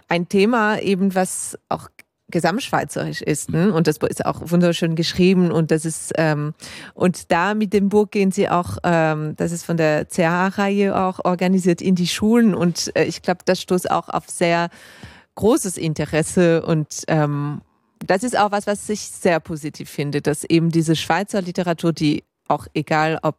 ein 0.09 0.29
Thema 0.29 0.79
eben, 0.79 1.15
was 1.15 1.59
auch 1.69 1.89
gesamtschweizerisch 2.31 3.23
ist. 3.23 3.51
Ne? 3.51 3.73
Und 3.73 3.87
das 3.87 3.99
ist 3.99 4.25
auch 4.25 4.41
wunderschön 4.51 4.97
geschrieben 4.97 5.53
und 5.53 5.71
das 5.71 5.85
ist 5.85 6.13
ähm, 6.17 6.55
und 6.95 7.31
da 7.31 7.55
mit 7.55 7.73
dem 7.73 7.91
Buch 7.91 8.11
gehen 8.11 8.33
sie 8.33 8.49
auch, 8.49 8.79
ähm, 8.83 9.35
das 9.37 9.53
ist 9.53 9.65
von 9.65 9.77
der 9.77 10.09
CH-Reihe 10.09 10.99
auch 10.99 11.21
organisiert 11.25 11.83
in 11.83 11.95
die 11.95 12.09
Schulen 12.09 12.55
und 12.55 12.91
äh, 12.97 13.05
ich 13.05 13.23
glaube, 13.23 13.41
das 13.45 13.61
stoßt 13.61 13.91
auch 13.91 14.09
auf 14.09 14.29
sehr 14.29 14.71
großes 15.35 15.77
Interesse 15.77 16.65
und 16.65 17.05
ähm, 17.09 17.61
das 18.05 18.23
ist 18.23 18.39
auch 18.39 18.51
was, 18.51 18.67
was 18.67 18.89
ich 18.89 19.01
sehr 19.01 19.39
positiv 19.39 19.91
finde, 19.91 20.23
dass 20.23 20.45
eben 20.45 20.71
diese 20.71 20.97
Schweizer 20.97 21.43
Literatur, 21.43 21.93
die 21.93 22.25
auch 22.49 22.67
egal 22.75 23.19
ob 23.23 23.37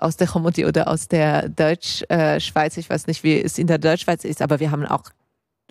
aus 0.00 0.16
der 0.16 0.30
Romandie 0.30 0.64
oder 0.64 0.88
aus 0.88 1.08
der 1.08 1.48
Deutschschweiz. 1.48 2.76
Ich 2.76 2.88
weiß 2.90 3.06
nicht, 3.06 3.22
wie 3.22 3.40
es 3.40 3.58
in 3.58 3.66
der 3.66 3.78
Deutschschweiz 3.78 4.24
ist, 4.24 4.42
aber 4.42 4.60
wir 4.60 4.70
haben 4.70 4.84
auch, 4.84 5.04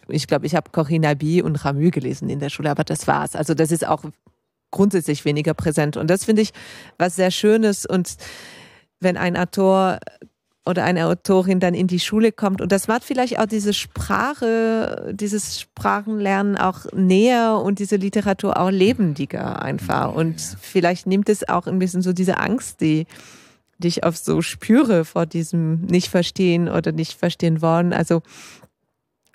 ich 0.08 0.28
glaube, 0.28 0.46
ich 0.46 0.56
habe 0.56 0.72
Corinna 0.72 1.14
B. 1.14 1.42
und 1.42 1.64
Ramü 1.64 1.92
gelesen 1.92 2.30
in 2.30 2.40
der 2.40 2.50
Schule, 2.50 2.70
aber 2.72 2.84
das 2.84 3.08
war's. 3.08 3.36
Also 3.36 3.54
das 3.54 3.72
ist 3.72 3.88
auch 3.88 4.04
grundsätzlich 4.72 5.26
weniger 5.26 5.54
präsent. 5.54 5.98
Und 5.98 6.10
das 6.10 6.26
finde 6.26 6.42
ich 6.42 6.52
was 6.98 7.16
sehr 7.16 7.32
Schönes. 7.32 7.86
Und 7.86 8.18
wenn 9.00 9.18
ein 9.18 9.38
Autor 9.38 10.00
oder 10.68 10.84
eine 10.84 11.06
Autorin 11.06 11.60
dann 11.60 11.76
in 11.76 11.88
die 11.88 12.00
Schule 12.00 12.32
kommt 12.32 12.60
und 12.60 12.72
das 12.72 12.88
macht 12.88 13.04
vielleicht 13.04 13.38
auch 13.40 13.46
diese 13.46 13.72
Sprache, 13.74 15.14
dieses 15.14 15.62
Sprachenlernen 15.62 16.58
auch 16.58 16.92
näher 16.92 17.62
und 17.64 17.78
diese 17.78 17.98
Literatur 17.98 18.60
auch 18.60 18.72
lebendiger 18.72 19.62
einfach. 19.62 20.14
Und 20.14 20.42
vielleicht 20.42 21.06
nimmt 21.06 21.30
es 21.30 21.48
auch 21.48 21.68
ein 21.68 21.78
bisschen 21.78 22.02
so 22.02 22.14
diese 22.14 22.40
Angst, 22.40 22.82
die 22.82 23.06
die 23.78 23.88
ich 23.88 24.06
oft 24.06 24.24
so 24.24 24.42
spüre 24.42 25.06
vor 25.06 25.26
diesem 25.26 25.82
Nicht-Verstehen 25.82 26.70
oder 26.70 26.92
nicht 26.92 27.14
verstehen 27.14 27.62
wollen. 27.62 27.94
Also 27.94 28.22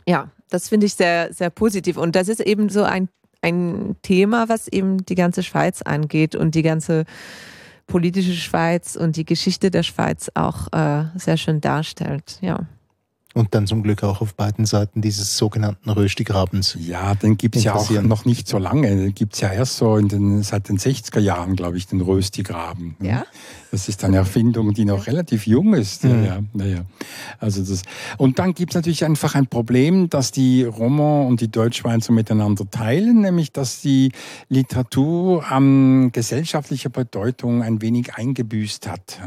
ja, 0.06 0.30
das 0.48 0.68
finde 0.68 0.86
ich 0.86 0.94
sehr, 0.94 1.32
sehr 1.32 1.50
positiv. 1.50 1.96
Und 1.96 2.16
das 2.16 2.28
ist 2.28 2.40
eben 2.40 2.68
so 2.68 2.82
ein, 2.82 3.08
ein 3.42 3.96
Thema, 4.02 4.48
was 4.48 4.68
eben 4.68 5.04
die 5.04 5.14
ganze 5.14 5.42
Schweiz 5.42 5.82
angeht 5.82 6.34
und 6.34 6.54
die 6.54 6.62
ganze 6.62 7.04
politische 7.86 8.34
Schweiz 8.34 8.96
und 8.96 9.16
die 9.16 9.24
Geschichte 9.24 9.70
der 9.70 9.82
Schweiz 9.82 10.30
auch 10.34 10.72
äh, 10.72 11.04
sehr 11.16 11.36
schön 11.36 11.60
darstellt. 11.60 12.38
Ja. 12.40 12.66
Und 13.32 13.54
dann 13.54 13.66
zum 13.66 13.84
Glück 13.84 14.02
auch 14.02 14.20
auf 14.20 14.34
beiden 14.34 14.66
Seiten 14.66 15.02
dieses 15.02 15.36
sogenannten 15.36 15.88
Röstigrabens. 15.88 16.76
Ja, 16.80 17.14
den 17.14 17.36
gibt 17.36 17.54
es 17.54 17.62
ja 17.62 17.74
auch 17.74 17.88
noch 17.90 18.24
nicht 18.24 18.48
so 18.48 18.58
lange. 18.58 18.88
Den 18.88 19.14
gibt 19.14 19.34
es 19.34 19.40
ja 19.40 19.52
erst 19.52 19.76
so 19.76 19.96
in 19.96 20.08
den, 20.08 20.42
seit 20.42 20.68
den 20.68 20.78
60er 20.78 21.20
Jahren, 21.20 21.54
glaube 21.54 21.76
ich, 21.76 21.86
den 21.86 22.00
Röstigraben. 22.00 22.96
Ja. 23.00 23.24
Das 23.70 23.88
ist 23.88 24.02
eine 24.04 24.16
Erfindung, 24.16 24.74
die 24.74 24.84
noch 24.84 25.06
relativ 25.06 25.46
jung 25.46 25.74
ist. 25.74 26.04
Mhm. 26.04 26.24
Ja, 26.24 26.40
ja, 26.54 26.64
ja. 26.64 26.80
Also 27.38 27.62
das, 27.62 27.82
und 28.18 28.38
dann 28.38 28.54
gibt 28.54 28.72
es 28.72 28.74
natürlich 28.74 29.04
einfach 29.04 29.34
ein 29.34 29.46
Problem, 29.46 30.10
dass 30.10 30.32
die 30.32 30.64
Roman 30.64 31.26
und 31.26 31.40
die 31.40 31.50
Deutschschweizer 31.50 32.12
miteinander 32.12 32.68
teilen, 32.68 33.20
nämlich 33.20 33.52
dass 33.52 33.80
die 33.80 34.12
Literatur 34.48 35.50
an 35.50 36.10
gesellschaftlicher 36.12 36.90
Bedeutung 36.90 37.62
ein 37.62 37.80
wenig 37.80 38.14
eingebüßt 38.14 38.88
hat. 38.88 39.20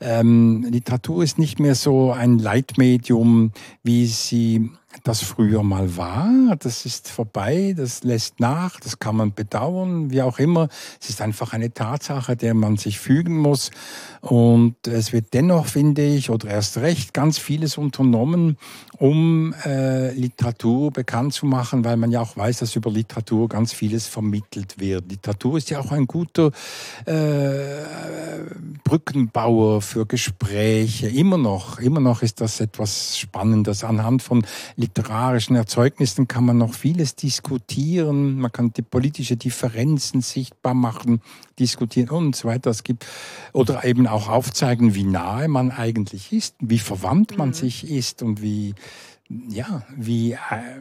Ähm, 0.00 0.66
Literatur 0.68 1.22
ist 1.22 1.38
nicht 1.38 1.60
mehr 1.60 1.74
so 1.74 2.12
ein 2.12 2.38
Leitmedium, 2.38 3.52
wie 3.82 4.06
sie 4.06 4.70
das 5.04 5.22
früher 5.22 5.62
mal 5.62 5.96
war. 5.96 6.56
Das 6.58 6.86
ist 6.86 7.08
vorbei, 7.08 7.74
das 7.76 8.04
lässt 8.04 8.40
nach, 8.40 8.80
das 8.80 8.98
kann 8.98 9.16
man 9.16 9.34
bedauern, 9.34 10.10
wie 10.10 10.22
auch 10.22 10.38
immer. 10.38 10.68
Es 11.00 11.08
ist 11.08 11.20
einfach 11.20 11.52
eine 11.52 11.72
Tatsache, 11.72 12.36
der 12.36 12.54
man 12.54 12.76
sich 12.76 12.98
fügen 12.98 13.38
muss. 13.38 13.70
Und 14.20 14.86
es 14.86 15.12
wird 15.12 15.34
dennoch, 15.34 15.66
finde 15.66 16.04
ich, 16.04 16.30
oder 16.30 16.48
erst 16.48 16.78
recht, 16.78 17.14
ganz 17.14 17.38
vieles 17.38 17.78
unternommen, 17.78 18.56
um 18.98 19.54
äh, 19.64 20.12
Literatur 20.12 20.90
bekannt 20.90 21.34
zu 21.34 21.46
machen, 21.46 21.84
weil 21.84 21.96
man 21.96 22.10
ja 22.10 22.20
auch 22.20 22.36
weiß, 22.36 22.58
dass 22.58 22.76
über 22.76 22.90
Literatur 22.90 23.48
ganz 23.48 23.72
vieles 23.72 24.06
vermittelt 24.06 24.78
wird. 24.78 25.10
Literatur 25.10 25.58
ist 25.58 25.70
ja 25.70 25.80
auch 25.80 25.92
ein 25.92 26.06
guter 26.06 26.50
äh, 27.04 27.84
Brückenbauer 28.84 29.82
für 29.82 30.06
Gespräche. 30.06 31.08
Immer 31.08 31.38
noch, 31.38 31.78
immer 31.78 32.00
noch 32.00 32.22
ist 32.22 32.40
das 32.40 32.60
etwas 32.60 33.18
Spannendes. 33.18 33.84
Anhand 33.84 34.22
von 34.22 34.44
literarischen 34.76 35.56
Erzeugnissen 35.56 36.28
kann 36.28 36.44
man 36.44 36.58
noch 36.58 36.74
vieles 36.74 37.14
diskutieren. 37.14 38.38
Man 38.38 38.52
kann 38.52 38.72
die 38.72 38.82
politische 38.82 39.36
Differenzen 39.36 40.20
sichtbar 40.20 40.74
machen, 40.74 41.20
diskutieren 41.58 42.10
und 42.10 42.36
so 42.36 42.48
weiter. 42.48 42.70
Es 42.70 42.84
gibt 42.84 43.06
oder 43.52 43.84
eben 43.84 44.06
auch 44.06 44.28
aufzeigen, 44.28 44.94
wie 44.94 45.04
nahe 45.04 45.48
man 45.48 45.70
eigentlich 45.70 46.32
ist, 46.32 46.56
wie 46.60 46.78
verwandt 46.78 47.36
man 47.38 47.48
mhm. 47.48 47.54
sich 47.54 47.90
ist 47.90 48.22
und 48.22 48.42
wie 48.42 48.74
ja, 49.28 49.84
wie 49.96 50.32
äh, 50.32 50.80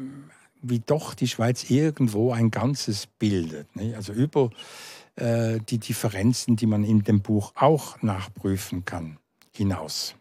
wie 0.62 0.80
doch 0.80 1.14
die 1.14 1.28
Schweiz 1.28 1.70
irgendwo 1.70 2.32
ein 2.32 2.52
Ganzes 2.52 3.08
bildet. 3.20 3.76
Ne? 3.76 3.96
Also 3.96 4.14
über 4.14 4.50
äh, 5.16 5.60
die 5.70 5.78
Differenzen, 5.78 6.56
die 6.56 6.66
man 6.66 6.84
in 6.84 7.04
dem 7.04 7.22
Buch 7.22 7.54
auch 7.56 8.02
nachprüfen 8.02 8.86
kann, 8.86 9.18
hinaus. 9.52 10.16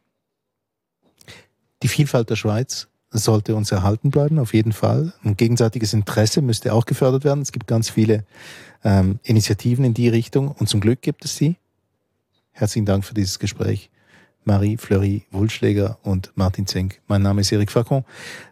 Die 1.83 1.89
Vielfalt 1.89 2.31
der 2.31 2.37
Schweiz 2.37 2.89
sollte 3.11 3.55
uns 3.55 3.71
erhalten 3.71 4.11
bleiben, 4.11 4.39
auf 4.39 4.55
jeden 4.55 4.73
Fall. 4.73 5.13
Ein 5.23 5.37
gegenseitiges 5.37 5.93
Interesse 5.93 6.43
müsste 6.43 6.73
auch 6.73 6.85
gefördert 6.85 7.25
werden. 7.25 7.43
Es 7.43 7.53
gibt 7.53 7.67
ganz 7.67 7.91
viele 7.91 8.25
ähm, 8.85 9.19
Initiativen 9.23 9.85
in 9.85 9.95
die 9.95 10.09
Richtung 10.09 10.49
und 10.49 10.69
zum 10.69 10.81
Glück 10.81 11.03
gibt 11.03 11.25
es 11.25 11.37
sie. 11.37 11.55
Herzlichen 12.53 12.87
Dank 12.87 13.05
für 13.05 13.15
dieses 13.15 13.39
Gespräch. 13.39 13.91
Marie 14.45 14.77
Fleury 14.77 15.25
Wulschläger 15.31 15.99
und 16.03 16.33
Martin 16.35 16.67
Zenk. 16.67 17.01
Mein 17.07 17.23
Name 17.23 17.41
ist 17.41 17.51
Eric 17.51 17.71
Facon. 17.71 18.05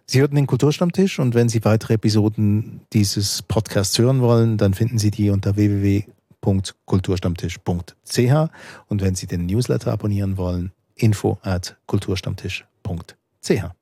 Sie 0.07 0.21
hörten 0.21 0.37
den 0.37 0.47
Kulturstammtisch 0.47 1.19
und 1.19 1.35
wenn 1.35 1.51
Sie 1.51 1.65
weitere 1.65 1.95
Episoden 1.95 2.83
dieses 2.93 3.43
Podcasts 3.43 3.99
hören 3.99 4.21
wollen, 4.21 4.57
dann 4.57 4.75
finden 4.75 4.99
Sie 4.99 5.11
die 5.11 5.31
unter 5.31 5.57
www.kulturstammtisch.ch 5.57 8.51
und 8.89 9.03
wenn 9.03 9.15
Sie 9.15 9.27
den 9.27 9.47
Newsletter 9.47 9.93
abonnieren 9.93 10.39
wollen, 10.39 10.73
info 10.95 11.39
at 11.43 11.77
kulturstammtisch.ch. 11.87 13.82